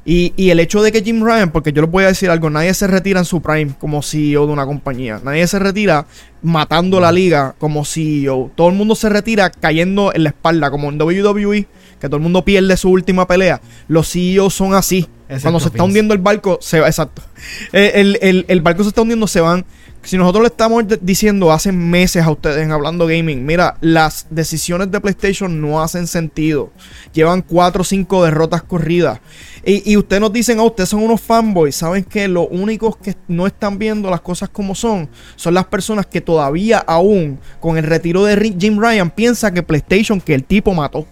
Y, 0.06 0.34
y 0.36 0.50
el 0.50 0.60
hecho 0.60 0.82
de 0.82 0.92
que 0.92 1.02
Jim 1.02 1.24
Ryan, 1.24 1.50
porque 1.50 1.72
yo 1.72 1.80
les 1.82 1.90
voy 1.90 2.04
a 2.04 2.08
decir 2.08 2.28
algo, 2.28 2.50
nadie 2.50 2.74
se 2.74 2.86
retira 2.86 3.20
en 3.20 3.24
su 3.24 3.40
prime 3.40 3.72
como 3.80 4.02
CEO 4.02 4.46
de 4.46 4.52
una 4.52 4.66
compañía. 4.66 5.18
Nadie 5.24 5.46
se 5.46 5.58
retira 5.58 6.06
matando 6.42 7.00
la 7.00 7.10
liga 7.10 7.54
como 7.58 7.84
CEO. 7.86 8.50
Todo 8.54 8.68
el 8.68 8.74
mundo 8.74 8.94
se 8.94 9.08
retira 9.08 9.48
cayendo 9.50 10.12
en 10.14 10.24
la 10.24 10.28
espalda, 10.30 10.70
como 10.70 10.90
en 10.90 11.00
WWE, 11.00 11.66
que 11.98 12.08
todo 12.08 12.16
el 12.16 12.22
mundo 12.22 12.44
pierde 12.44 12.76
su 12.76 12.90
última 12.90 13.26
pelea. 13.26 13.62
Los 13.88 14.10
CEOs 14.12 14.52
son 14.52 14.74
así. 14.74 15.08
Excepto 15.26 15.42
Cuando 15.44 15.60
se 15.60 15.68
está 15.68 15.82
hundiendo 15.84 16.12
el 16.12 16.20
barco, 16.20 16.58
se 16.60 16.80
va. 16.80 16.86
Exacto. 16.88 17.22
Eh, 17.72 17.92
El, 17.94 18.18
el- 18.20 18.44
el 18.48 18.60
barco 18.60 18.82
se 18.82 18.90
está 18.90 19.00
hundiendo, 19.00 19.26
se 19.26 19.40
van. 19.40 19.64
Si 20.04 20.18
nosotros 20.18 20.42
le 20.42 20.48
estamos 20.48 20.84
diciendo 21.00 21.50
hace 21.50 21.72
meses 21.72 22.22
a 22.22 22.30
ustedes 22.30 22.58
en 22.58 22.72
Hablando 22.72 23.06
Gaming, 23.06 23.46
mira, 23.46 23.78
las 23.80 24.26
decisiones 24.28 24.90
de 24.90 25.00
PlayStation 25.00 25.62
no 25.62 25.82
hacen 25.82 26.06
sentido. 26.06 26.70
Llevan 27.14 27.40
4 27.40 27.80
o 27.80 27.84
5 27.84 28.24
derrotas 28.24 28.62
corridas. 28.62 29.20
Y, 29.64 29.90
y 29.90 29.96
ustedes 29.96 30.20
nos 30.20 30.30
dicen, 30.30 30.60
ah, 30.60 30.64
ustedes 30.64 30.90
son 30.90 31.02
unos 31.02 31.22
fanboys. 31.22 31.74
¿Saben 31.74 32.04
que 32.04 32.28
Los 32.28 32.48
únicos 32.50 32.98
que 32.98 33.16
no 33.28 33.46
están 33.46 33.78
viendo 33.78 34.10
las 34.10 34.20
cosas 34.20 34.50
como 34.50 34.74
son 34.74 35.08
son 35.36 35.54
las 35.54 35.64
personas 35.64 36.04
que 36.04 36.20
todavía 36.20 36.84
aún, 36.86 37.38
con 37.58 37.78
el 37.78 37.84
retiro 37.84 38.24
de 38.24 38.54
Jim 38.58 38.78
Ryan, 38.78 39.10
piensa 39.10 39.54
que 39.54 39.62
PlayStation, 39.62 40.20
que 40.20 40.34
el 40.34 40.44
tipo 40.44 40.74
mató. 40.74 41.06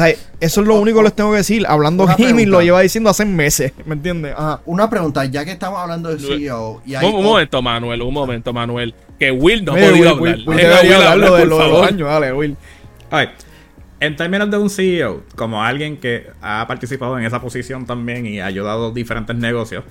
O 0.00 0.02
sea, 0.02 0.14
eso 0.40 0.60
es 0.62 0.66
lo 0.66 0.76
único 0.76 0.98
que 0.98 1.04
les 1.04 1.12
tengo 1.12 1.30
que 1.32 1.38
decir. 1.38 1.66
Hablando 1.68 2.06
Gaming 2.06 2.50
lo 2.50 2.62
lleva 2.62 2.80
diciendo 2.80 3.10
hace 3.10 3.26
meses. 3.26 3.72
¿Me 3.84 3.94
entiendes? 3.94 4.32
Ajá. 4.36 4.60
Una 4.64 4.88
pregunta, 4.88 5.24
ya 5.26 5.44
que 5.44 5.52
estamos 5.52 5.78
hablando 5.78 6.08
de 6.08 6.18
CEO 6.18 6.80
y 6.86 6.94
hay 6.94 7.06
Un, 7.06 7.16
un 7.16 7.24
momento, 7.24 7.60
Manuel, 7.60 8.00
un 8.00 8.14
momento, 8.14 8.52
Manuel. 8.52 8.94
Que 9.18 9.30
Will 9.30 9.62
no 9.64 9.72
ha 9.72 9.74
podido 9.74 10.10
hablar. 10.10 10.38
Will, 10.46 10.56
Deja 10.56 11.12
hablar 11.12 11.32
de 11.32 11.46
los 11.46 11.86
años. 11.86 12.08
Dale, 12.08 12.32
Will. 12.32 12.56
En 14.00 14.16
términos 14.16 14.50
de 14.50 14.56
un 14.56 14.70
CEO, 14.70 15.24
como 15.36 15.62
alguien 15.62 15.98
que 15.98 16.28
ha 16.40 16.66
participado 16.66 17.18
en 17.18 17.26
esa 17.26 17.38
posición 17.42 17.84
también 17.84 18.24
y 18.24 18.40
ha 18.40 18.46
ayudado 18.46 18.88
a 18.88 18.90
diferentes 18.92 19.36
negocios, 19.36 19.84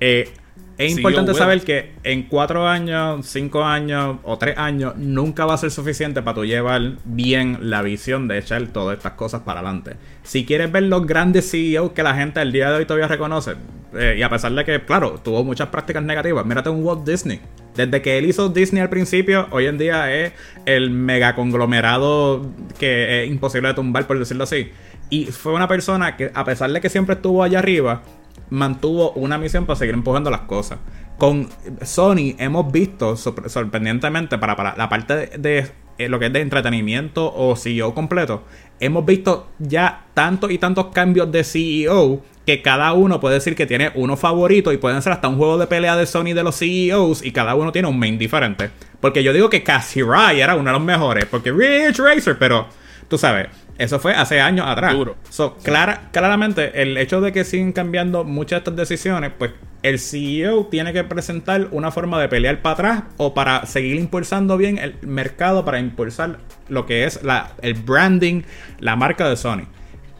eh, 0.00 0.32
es 0.80 0.96
importante 0.96 1.34
saber 1.34 1.60
que 1.60 1.92
en 2.04 2.22
cuatro 2.22 2.66
años, 2.66 3.26
cinco 3.26 3.64
años 3.64 4.16
o 4.22 4.38
tres 4.38 4.56
años 4.56 4.96
nunca 4.96 5.44
va 5.44 5.54
a 5.54 5.58
ser 5.58 5.70
suficiente 5.70 6.22
para 6.22 6.36
tú 6.36 6.44
llevar 6.46 6.92
bien 7.04 7.58
la 7.60 7.82
visión 7.82 8.28
de 8.28 8.38
echar 8.38 8.66
todas 8.68 8.96
estas 8.96 9.12
cosas 9.12 9.42
para 9.42 9.60
adelante. 9.60 9.96
Si 10.22 10.46
quieres 10.46 10.72
ver 10.72 10.84
los 10.84 11.06
grandes 11.06 11.50
CEOs 11.50 11.92
que 11.92 12.02
la 12.02 12.14
gente 12.14 12.40
al 12.40 12.50
día 12.50 12.70
de 12.70 12.78
hoy 12.78 12.86
todavía 12.86 13.08
reconoce, 13.08 13.56
eh, 13.94 14.16
y 14.18 14.22
a 14.22 14.30
pesar 14.30 14.52
de 14.52 14.64
que, 14.64 14.82
claro, 14.82 15.20
tuvo 15.22 15.44
muchas 15.44 15.68
prácticas 15.68 16.02
negativas, 16.02 16.46
mírate 16.46 16.70
un 16.70 16.82
Walt 16.82 17.06
Disney. 17.06 17.40
Desde 17.76 18.00
que 18.00 18.16
él 18.16 18.24
hizo 18.24 18.48
Disney 18.48 18.82
al 18.82 18.88
principio, 18.88 19.48
hoy 19.50 19.66
en 19.66 19.76
día 19.76 20.12
es 20.14 20.32
el 20.64 20.90
mega 20.90 21.34
conglomerado 21.34 22.46
que 22.78 23.24
es 23.24 23.30
imposible 23.30 23.68
de 23.68 23.74
tumbar, 23.74 24.06
por 24.06 24.18
decirlo 24.18 24.44
así. 24.44 24.70
Y 25.10 25.26
fue 25.26 25.52
una 25.52 25.68
persona 25.68 26.16
que, 26.16 26.30
a 26.32 26.44
pesar 26.44 26.70
de 26.70 26.80
que 26.80 26.88
siempre 26.88 27.16
estuvo 27.16 27.42
allá 27.42 27.58
arriba, 27.58 28.02
mantuvo 28.48 29.12
una 29.12 29.38
misión 29.38 29.66
para 29.66 29.78
seguir 29.78 29.94
empujando 29.94 30.30
las 30.30 30.42
cosas. 30.42 30.78
Con 31.18 31.48
Sony 31.82 32.34
hemos 32.38 32.72
visto, 32.72 33.14
sorpre- 33.16 33.48
sorprendentemente, 33.48 34.38
para, 34.38 34.56
para 34.56 34.74
la 34.76 34.88
parte 34.88 35.26
de, 35.38 35.70
eh, 35.98 36.08
lo 36.08 36.18
que 36.18 36.26
es 36.26 36.32
de 36.32 36.40
entretenimiento 36.40 37.32
o 37.34 37.54
CEO 37.56 37.94
completo, 37.94 38.44
hemos 38.80 39.04
visto 39.04 39.48
ya 39.58 40.06
tantos 40.14 40.50
y 40.50 40.56
tantos 40.58 40.86
cambios 40.86 41.30
de 41.30 41.44
CEO 41.44 42.22
que 42.46 42.62
cada 42.62 42.94
uno 42.94 43.20
puede 43.20 43.34
decir 43.34 43.54
que 43.54 43.66
tiene 43.66 43.92
uno 43.94 44.16
favorito 44.16 44.72
y 44.72 44.78
pueden 44.78 45.02
ser 45.02 45.12
hasta 45.12 45.28
un 45.28 45.36
juego 45.36 45.58
de 45.58 45.66
pelea 45.66 45.94
de 45.96 46.06
Sony 46.06 46.32
de 46.34 46.42
los 46.42 46.56
CEOs 46.58 47.22
y 47.24 47.32
cada 47.32 47.54
uno 47.54 47.70
tiene 47.70 47.86
un 47.88 47.98
main 47.98 48.18
diferente. 48.18 48.70
Porque 49.00 49.22
yo 49.22 49.32
digo 49.34 49.50
que 49.50 49.62
Cassie 49.62 50.02
Ray 50.02 50.40
era 50.40 50.54
uno 50.56 50.64
de 50.70 50.72
los 50.72 50.82
mejores, 50.82 51.26
porque 51.26 51.52
Rich 51.52 51.98
Racer, 51.98 52.38
pero 52.38 52.66
tú 53.08 53.18
sabes, 53.18 53.48
eso 53.80 53.98
fue 53.98 54.14
hace 54.14 54.40
años 54.40 54.66
atrás. 54.68 54.92
Duro. 54.92 55.16
So, 55.30 55.56
clara, 55.56 56.10
claramente, 56.12 56.82
el 56.82 56.96
hecho 56.98 57.20
de 57.20 57.32
que 57.32 57.44
siguen 57.44 57.72
cambiando 57.72 58.24
muchas 58.24 58.50
de 58.50 58.58
estas 58.58 58.76
decisiones, 58.76 59.32
pues 59.38 59.52
el 59.82 59.98
CEO 59.98 60.66
tiene 60.66 60.92
que 60.92 61.02
presentar 61.04 61.68
una 61.70 61.90
forma 61.90 62.20
de 62.20 62.28
pelear 62.28 62.60
para 62.60 62.72
atrás 62.74 63.02
o 63.16 63.32
para 63.32 63.64
seguir 63.64 63.96
impulsando 63.96 64.58
bien 64.58 64.76
el 64.76 64.96
mercado, 65.02 65.64
para 65.64 65.80
impulsar 65.80 66.36
lo 66.68 66.84
que 66.84 67.04
es 67.04 67.22
la, 67.22 67.52
el 67.62 67.72
branding, 67.74 68.42
la 68.78 68.96
marca 68.96 69.28
de 69.28 69.36
Sony. 69.36 69.62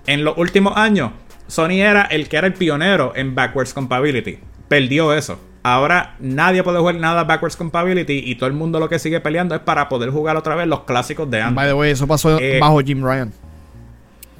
En 0.07 0.25
los 0.25 0.39
últimos 0.39 0.77
años, 0.79 1.11
Sony 1.47 1.83
era 1.83 2.03
el 2.03 2.29
que 2.29 2.39
era 2.39 2.47
el 2.47 2.55
pionero 2.55 3.13
en 3.15 3.35
backwards 3.35 3.75
compatibility. 3.75 4.39
Perdió 4.69 5.13
eso. 5.13 5.39
Ahora 5.63 6.15
nadie 6.21 6.63
puede 6.63 6.79
jugar 6.79 6.95
nada 6.95 7.25
backwards 7.25 7.57
compatibility 7.57 8.23
y 8.25 8.37
todo 8.37 8.47
el 8.47 8.55
mundo 8.55 8.81
lo 8.81 8.89
que 8.89 8.99
sigue 8.99 9.21
peleando 9.21 9.55
es 9.55 9.61
para 9.61 9.91
poder 9.91 10.09
jugar 10.09 10.39
otra 10.39 10.55
vez 10.55 10.67
los 10.67 10.85
clásicos 10.85 11.31
de 11.31 11.43
antes. 11.43 11.57
By 11.57 11.67
the 11.69 11.75
way, 11.75 11.91
eso 11.91 12.07
pasó 12.07 12.39
Eh, 12.41 12.59
bajo 12.59 12.81
Jim 12.81 13.05
Ryan. 13.05 13.31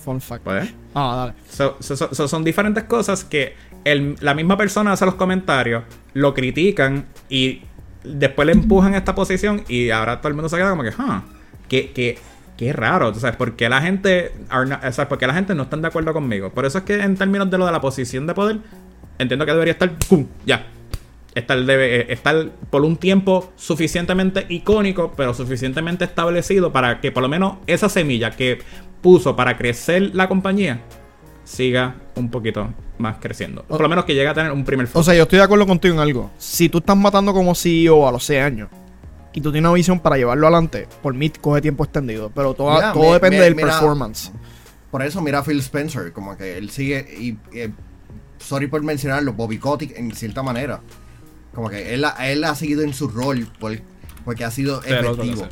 Fun 0.05 0.21
fact. 0.21 0.45
Pues, 0.45 0.73
Ah, 0.95 1.15
dale. 1.17 1.33
So- 1.49 1.77
so- 1.81 1.97
so- 1.97 2.15
so- 2.15 2.29
son 2.29 2.43
diferentes 2.45 2.85
cosas 2.85 3.25
que 3.25 3.55
el- 3.85 4.17
la 4.21 4.35
misma 4.35 4.57
persona 4.57 4.93
hace 4.93 5.05
los 5.07 5.15
comentarios, 5.15 5.85
lo 6.15 6.35
critican 6.35 7.07
y 7.29 7.63
después 8.03 8.47
le 8.47 8.53
empujan 8.53 8.95
a 8.95 8.99
esta 8.99 9.15
posición 9.15 9.63
y 9.69 9.91
ahora 9.91 10.21
todo 10.21 10.29
el 10.29 10.35
mundo 10.35 10.49
se 10.49 10.57
queda 10.57 10.71
como 10.71 10.83
que, 10.83 10.89
huh, 10.91 11.23
qué, 11.69 11.93
qué, 11.93 12.19
qué 12.57 12.73
raro, 12.73 13.13
¿tú 13.13 13.21
¿sabes? 13.21 13.37
¿Por 13.37 13.57
qué 13.57 13.69
la 13.69 13.81
gente, 13.83 14.33
not- 14.51 14.85
o 14.85 14.93
sea, 14.93 15.09
por 15.09 15.19
qué 15.19 15.27
la 15.27 15.35
gente 15.35 15.55
no 15.55 15.63
está 15.65 15.77
de 15.77 15.87
acuerdo 15.87 16.13
conmigo? 16.13 16.51
Por 16.51 16.65
eso 16.67 16.79
es 16.79 16.85
que 16.85 16.95
en 17.01 17.17
términos 17.17 17.51
de 17.51 17.59
lo 17.59 17.67
de 17.67 17.73
la 17.73 17.81
posición 17.81 18.27
de 18.27 18.35
poder, 18.35 18.59
entiendo 19.19 19.45
que 19.47 19.53
debería 19.53 19.73
estar, 19.73 19.91
¡pum! 20.09 20.27
Ya. 20.47 20.67
Estar, 21.35 21.63
debe, 21.65 22.01
eh, 22.01 22.07
estar 22.13 22.49
por 22.71 22.83
un 22.83 22.97
tiempo 22.97 23.53
suficientemente 23.55 24.47
icónico, 24.49 25.13
pero 25.17 25.33
suficientemente 25.33 26.05
establecido 26.05 26.73
para 26.73 27.01
que 27.01 27.13
por 27.13 27.23
lo 27.23 27.29
menos 27.29 27.59
esa 27.69 27.89
semilla 27.89 28.33
que 28.33 28.59
puso 29.01 29.35
para 29.37 29.57
crecer 29.57 30.15
la 30.15 30.29
compañía 30.29 30.81
siga 31.45 31.97
un 32.17 32.31
poquito 32.31 32.73
más 32.99 33.17
creciendo. 33.19 33.65
Por 33.65 33.81
lo 33.81 33.89
menos 33.89 34.05
que 34.05 34.15
llegue 34.15 34.29
a 34.29 34.35
tener 34.35 34.53
un 34.53 34.65
primer 34.65 34.89
O 34.93 35.03
sea, 35.03 35.15
yo 35.15 35.23
estoy 35.23 35.39
de 35.39 35.45
acuerdo 35.45 35.67
contigo 35.67 35.95
en 35.95 36.01
algo. 36.01 36.31
Si 36.39 36.69
tú 36.69 36.79
estás 36.79 36.97
matando 36.97 37.33
como 37.33 37.55
CEO 37.55 38.07
a 38.07 38.13
los 38.13 38.25
6 38.25 38.41
años 38.43 38.69
y 39.33 39.41
tú 39.41 39.51
tienes 39.51 39.69
una 39.69 39.75
visión 39.75 39.99
para 40.01 40.17
llevarlo 40.17 40.47
adelante, 40.47 40.87
por 41.03 41.15
mí 41.15 41.31
coge 41.31 41.61
tiempo 41.61 41.83
extendido. 41.85 42.31
Pero 42.35 42.55
todo, 42.55 42.75
Mira, 42.75 42.93
todo 42.93 43.05
mi- 43.05 43.13
depende 43.15 43.39
mi- 43.39 43.43
del 43.45 43.55
mira, 43.57 43.69
performance. 43.69 44.31
Por 44.91 45.03
eso 45.03 45.21
mira 45.23 45.39
a 45.39 45.43
Phil 45.45 45.59
Spencer, 45.61 46.13
como 46.13 46.37
que 46.37 46.59
él 46.59 46.71
sigue 46.71 47.07
y, 47.19 47.37
eh, 47.57 47.71
sorry 48.39 48.67
por 48.67 48.83
mencionarlo, 48.83 49.33
Bobby 49.33 49.59
Kotick 49.59 49.97
en 49.97 50.13
cierta 50.15 50.43
manera. 50.43 50.81
Como 51.55 51.69
que 51.69 51.95
él, 51.95 52.05
ha- 52.05 52.29
él 52.31 52.45
ha 52.45 52.55
seguido 52.55 52.83
en 52.83 52.93
su 52.95 53.09
rol 53.09 53.49
por- 53.59 53.81
porque 54.25 54.45
ha 54.45 54.51
sido 54.51 54.83
efectivo. 54.85 55.49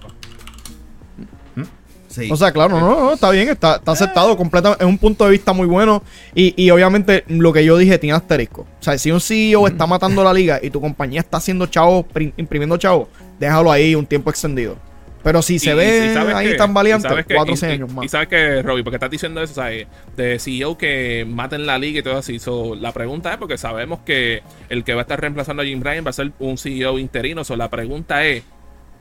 Sí. 2.08 2.28
O 2.32 2.36
sea, 2.36 2.50
claro, 2.52 2.80
no, 2.80 2.88
no, 3.00 3.12
está 3.12 3.30
bien, 3.30 3.48
está, 3.50 3.76
está 3.76 3.92
aceptado 3.92 4.36
completamente. 4.36 4.82
Es 4.82 4.88
un 4.88 4.98
punto 4.98 5.24
de 5.26 5.30
vista 5.32 5.52
muy 5.52 5.66
bueno. 5.66 6.02
Y, 6.34 6.54
y 6.62 6.70
obviamente 6.70 7.22
lo 7.28 7.52
que 7.52 7.64
yo 7.64 7.76
dije 7.76 7.98
tiene 7.98 8.16
asterisco. 8.16 8.62
O 8.62 8.82
sea, 8.82 8.96
si 8.98 9.10
un 9.10 9.20
CEO 9.20 9.66
está 9.68 9.86
matando 9.86 10.24
la 10.24 10.32
liga 10.32 10.58
y 10.62 10.70
tu 10.70 10.80
compañía 10.80 11.20
está 11.20 11.36
haciendo 11.36 11.66
chavos, 11.66 12.06
pri- 12.12 12.32
imprimiendo 12.38 12.76
chavos, 12.78 13.08
déjalo 13.38 13.70
ahí 13.70 13.94
un 13.94 14.06
tiempo 14.06 14.30
extendido. 14.30 14.76
Pero 15.22 15.42
si 15.42 15.58
se 15.58 15.70
Y- 15.72 15.74
ve 15.74 16.12
y 16.14 16.32
ahí 16.32 16.46
que- 16.50 16.54
tan 16.54 16.72
valiente, 16.72 17.08
cuatro 17.34 17.54
o 17.54 17.66
años 17.66 17.92
más. 17.92 18.04
Y 18.06 18.08
sabes 18.08 18.28
que, 18.28 18.62
Robbie, 18.62 18.84
porque 18.84 18.96
estás 18.96 19.10
diciendo 19.10 19.42
eso, 19.42 19.52
¿sabes? 19.54 19.86
De 20.16 20.38
CEO 20.38 20.78
que 20.78 21.26
maten 21.28 21.66
la 21.66 21.76
liga 21.78 21.98
y 21.98 22.02
todo 22.02 22.16
así. 22.16 22.38
So, 22.38 22.74
la 22.76 22.92
pregunta 22.92 23.32
es, 23.32 23.36
porque 23.36 23.58
sabemos 23.58 23.98
que 24.06 24.42
el 24.70 24.84
que 24.84 24.94
va 24.94 25.00
a 25.00 25.02
estar 25.02 25.20
reemplazando 25.20 25.62
a 25.62 25.66
Jim 25.66 25.82
Ryan 25.82 26.06
va 26.06 26.10
a 26.10 26.14
ser 26.14 26.32
un 26.38 26.56
CEO 26.56 26.98
interino. 26.98 27.44
So, 27.44 27.56
la 27.56 27.68
pregunta 27.68 28.24
es, 28.24 28.44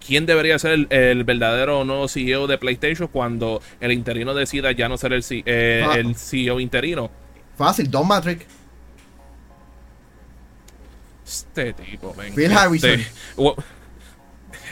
¿quién 0.07 0.25
debería 0.25 0.57
ser 0.57 0.71
el, 0.71 0.87
el 0.89 1.23
verdadero 1.25 1.83
nuevo 1.83 2.07
CEO 2.07 2.47
de 2.47 2.57
PlayStation 2.57 3.07
cuando 3.09 3.61
el 3.81 3.91
interino 3.91 4.33
decida 4.33 4.71
ya 4.71 4.87
no 4.89 4.97
ser 4.97 5.13
el, 5.13 5.21
C- 5.23 5.43
eh, 5.45 5.83
Ah. 5.85 5.95
el 5.97 6.15
CEO 6.15 6.59
interino? 6.59 7.11
Fácil, 7.57 7.91
Don 7.91 8.07
Matrix. 8.07 8.45
Este 11.25 11.73
tipo, 11.73 12.13
men. 12.17 12.33
Phil 12.33 12.45
Este- 12.45 12.55
Harrison. 12.57 13.01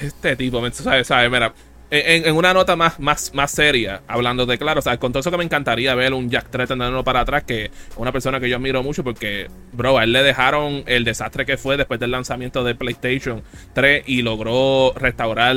Este 0.01 0.35
tipo, 0.35 0.61
men, 0.61 0.73
¿sabes? 0.73 1.07
¿sabes? 1.07 1.29
Mira, 1.31 1.53
en, 1.91 2.25
en 2.25 2.35
una 2.35 2.53
nota 2.53 2.75
más, 2.75 2.99
más, 2.99 3.33
más 3.33 3.51
seria, 3.51 4.01
hablando 4.07 4.45
de 4.45 4.57
claro, 4.57 4.79
o 4.79 4.81
sea, 4.81 4.97
con 4.97 5.11
todo 5.11 5.19
eso 5.21 5.31
que 5.31 5.37
me 5.37 5.43
encantaría 5.43 5.93
ver 5.95 6.13
un 6.13 6.29
Jack 6.29 6.49
Tretton 6.49 6.79
dándolo 6.79 7.03
para 7.03 7.21
atrás, 7.21 7.43
que 7.43 7.71
una 7.97 8.11
persona 8.11 8.39
que 8.39 8.49
yo 8.49 8.57
admiro 8.57 8.83
mucho 8.83 9.03
porque, 9.03 9.47
bro, 9.71 9.97
a 9.97 10.03
él 10.03 10.11
le 10.11 10.23
dejaron 10.23 10.83
el 10.87 11.03
desastre 11.03 11.45
que 11.45 11.57
fue 11.57 11.77
después 11.77 11.99
del 11.99 12.11
lanzamiento 12.11 12.63
de 12.63 12.75
PlayStation 12.75 13.43
3 13.73 14.03
y 14.07 14.21
logró 14.21 14.93
restaurar 14.95 15.55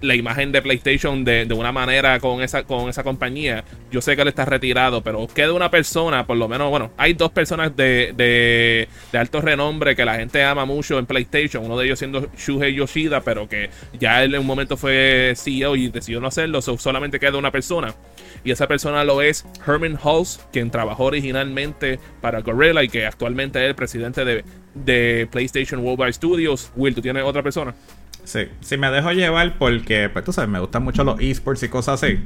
la 0.00 0.14
imagen 0.14 0.52
de 0.52 0.62
PlayStation 0.62 1.24
de, 1.24 1.44
de 1.44 1.54
una 1.54 1.72
manera 1.72 2.20
con 2.20 2.42
esa, 2.42 2.64
con 2.64 2.88
esa 2.88 3.02
compañía. 3.02 3.64
Yo 3.90 4.00
sé 4.00 4.16
que 4.16 4.22
él 4.22 4.28
está 4.28 4.44
retirado, 4.44 5.02
pero 5.02 5.26
queda 5.28 5.52
una 5.52 5.70
persona, 5.70 6.26
por 6.26 6.36
lo 6.36 6.48
menos, 6.48 6.70
bueno, 6.70 6.90
hay 6.96 7.14
dos 7.14 7.30
personas 7.30 7.76
de, 7.76 8.12
de, 8.16 8.88
de 9.12 9.18
alto 9.18 9.40
renombre 9.40 9.96
que 9.96 10.04
la 10.04 10.16
gente 10.16 10.42
ama 10.42 10.64
mucho 10.64 10.98
en 10.98 11.06
PlayStation. 11.06 11.64
Uno 11.64 11.78
de 11.78 11.86
ellos 11.86 11.98
siendo 11.98 12.28
Shuhei 12.36 12.74
Yoshida, 12.74 13.20
pero 13.20 13.48
que 13.48 13.70
ya 13.98 14.22
él 14.22 14.34
en 14.34 14.40
un 14.40 14.46
momento 14.46 14.76
fue 14.76 15.34
CEO 15.36 15.76
y 15.76 15.88
decidió 15.88 16.20
no 16.20 16.28
hacerlo, 16.28 16.62
so 16.62 16.78
solamente 16.78 17.18
queda 17.18 17.38
una 17.38 17.50
persona. 17.50 17.94
Y 18.44 18.50
esa 18.50 18.68
persona 18.68 19.04
lo 19.04 19.22
es 19.22 19.44
Herman 19.66 19.98
Hulse, 20.02 20.40
quien 20.52 20.70
trabajó 20.70 21.04
originalmente 21.04 21.98
para 22.20 22.40
Gorilla 22.40 22.82
y 22.82 22.88
que 22.88 23.06
actualmente 23.06 23.58
es 23.62 23.68
el 23.68 23.74
presidente 23.74 24.24
de, 24.24 24.44
de 24.74 25.28
PlayStation 25.30 25.80
Worldwide 25.80 26.12
Studios. 26.12 26.70
Will, 26.76 26.94
¿tú 26.94 27.02
tienes 27.02 27.24
otra 27.24 27.42
persona? 27.42 27.74
Sí, 28.28 28.40
si 28.60 28.76
me 28.76 28.90
dejo 28.90 29.10
llevar 29.12 29.54
porque, 29.58 30.10
pues 30.10 30.22
tú 30.22 30.34
sabes, 30.34 30.50
me 30.50 30.60
gustan 30.60 30.84
mucho 30.84 31.02
los 31.02 31.18
esports 31.18 31.62
y 31.62 31.70
cosas 31.70 32.02
así, 32.02 32.18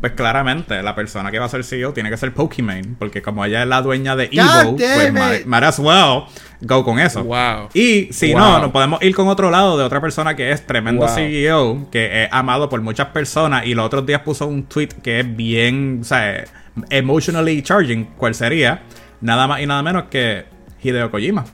pues 0.00 0.12
claramente 0.12 0.82
la 0.82 0.94
persona 0.94 1.30
que 1.30 1.38
va 1.38 1.44
a 1.44 1.48
ser 1.50 1.64
CEO 1.64 1.92
tiene 1.92 2.08
que 2.08 2.16
ser 2.16 2.32
Pokimane, 2.32 2.94
porque 2.98 3.20
como 3.20 3.44
ella 3.44 3.60
es 3.60 3.68
la 3.68 3.82
dueña 3.82 4.16
de 4.16 4.28
God 4.28 4.40
Evo, 4.62 4.76
pues 4.76 5.12
might, 5.46 5.62
as 5.64 5.78
well 5.78 6.22
go 6.62 6.82
con 6.82 6.98
eso. 6.98 7.22
Wow. 7.24 7.68
Y 7.74 8.08
si 8.10 8.32
Wow. 8.32 8.40
no, 8.40 8.58
nos 8.60 8.70
podemos 8.70 9.02
ir 9.02 9.14
con 9.14 9.28
otro 9.28 9.50
lado 9.50 9.76
de 9.76 9.84
otra 9.84 10.00
persona 10.00 10.34
que 10.34 10.50
es 10.50 10.66
tremendo 10.66 11.04
Wow. 11.04 11.14
CEO, 11.14 11.88
que 11.92 12.22
es 12.24 12.28
amado 12.32 12.70
por 12.70 12.80
muchas 12.80 13.08
personas 13.08 13.66
y 13.66 13.74
los 13.74 13.84
otros 13.84 14.06
días 14.06 14.22
puso 14.22 14.46
un 14.46 14.62
tweet 14.62 14.88
que 15.02 15.20
es 15.20 15.36
bien, 15.36 15.98
o 16.00 16.04
sea, 16.04 16.42
emotionally 16.88 17.60
charging, 17.60 18.06
¿cuál 18.16 18.34
sería? 18.34 18.80
Nada 19.20 19.46
más 19.46 19.60
y 19.60 19.66
nada 19.66 19.82
menos 19.82 20.04
que 20.04 20.46
Hideo 20.82 21.10
Kojima. 21.10 21.44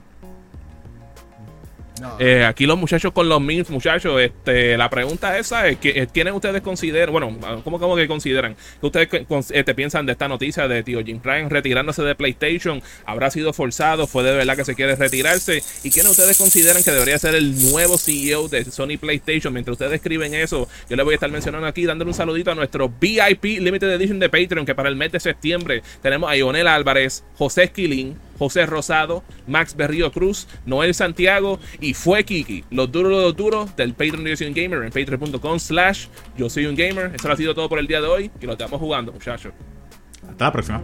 Eh, 2.19 2.45
aquí 2.45 2.67
los 2.67 2.79
muchachos 2.79 3.13
con 3.13 3.29
los 3.29 3.41
memes, 3.41 3.71
muchachos, 3.71 4.21
este, 4.21 4.77
la 4.77 4.91
pregunta 4.91 5.39
esa 5.39 5.67
es 5.69 5.79
que 5.79 5.91
eh, 5.91 6.09
¿quiénes 6.13 6.35
ustedes 6.35 6.61
consideran, 6.63 7.13
bueno, 7.13 7.37
¿cómo, 7.65 7.79
cómo 7.79 7.97
que 7.97 8.07
consideran? 8.07 8.55
que 8.81 8.87
ustedes 8.87 9.09
este, 9.51 9.75
piensan 9.75 10.07
de 10.07 10.13
esta 10.13 10.29
noticia 10.29 10.69
de 10.69 10.83
tío 10.83 11.03
Jim 11.03 11.21
Ryan 11.23 11.51
retirándose 11.51 12.03
de 12.03 12.15
PlayStation? 12.15 12.83
¿Habrá 13.05 13.31
sido 13.31 13.53
forzado? 13.53 14.07
¿Fue 14.07 14.23
de 14.23 14.33
verdad 14.33 14.57
que 14.57 14.65
se 14.65 14.75
quiere 14.75 14.95
retirarse? 14.97 15.63
¿Y 15.83 15.91
quiénes 15.91 16.13
ustedes 16.13 16.37
consideran 16.37 16.83
que 16.83 16.91
debería 16.91 17.19
ser 17.19 17.35
el 17.35 17.71
nuevo 17.71 17.99
CEO 17.99 18.49
de 18.49 18.65
Sony 18.65 18.99
PlayStation? 19.01 19.53
Mientras 19.53 19.73
ustedes 19.73 19.93
escriben 19.95 20.35
eso, 20.35 20.69
yo 20.89 20.97
les 20.97 21.05
voy 21.05 21.13
a 21.13 21.17
estar 21.17 21.31
mencionando 21.31 21.67
aquí, 21.67 21.87
dándole 21.87 22.11
un 22.11 22.15
saludito 22.15 22.51
a 22.51 22.55
nuestro 22.55 22.93
VIP 23.01 23.45
Limited 23.61 23.91
Edition 23.93 24.19
de 24.19 24.29
Patreon, 24.29 24.67
que 24.67 24.75
para 24.75 24.89
el 24.89 24.97
mes 24.97 25.13
de 25.13 25.21
septiembre 25.21 25.83
tenemos 26.03 26.31
a 26.31 26.37
Ionel 26.37 26.67
Álvarez, 26.67 27.25
José 27.37 27.65
Esquilín, 27.65 28.17
José 28.39 28.67
Rosado, 28.67 29.23
Max 29.47 29.77
Berrío 29.77 30.13
Cruz, 30.13 30.49
Noel 30.65 30.95
Santiago 30.95 31.59
y 31.81 31.95
fue 31.95 32.25
Kiki. 32.25 32.65
Los 32.71 32.91
duros, 32.91 33.11
los 33.11 33.37
duros 33.37 33.77
del 33.77 33.93
Patreon 33.93 34.25
de 34.25 34.31
Yo 34.31 34.37
Soy 34.37 34.47
Un 34.49 34.55
Gamer 34.55 34.83
en 34.83 34.91
patreon.com 34.91 35.59
slash 35.59 36.07
Yo 36.37 36.49
Soy 36.51 36.67
Un 36.67 36.77
Gamer. 36.77 37.13
Eso 37.15 37.31
ha 37.31 37.37
sido 37.37 37.55
todo 37.55 37.69
por 37.69 37.79
el 37.79 37.87
día 37.87 38.01
de 38.01 38.07
hoy 38.07 38.31
y 38.41 38.47
lo 38.47 38.53
estamos 38.53 38.81
jugando, 38.81 39.13
muchachos. 39.13 39.53
Hasta 40.29 40.45
la 40.45 40.53
próxima. 40.53 40.83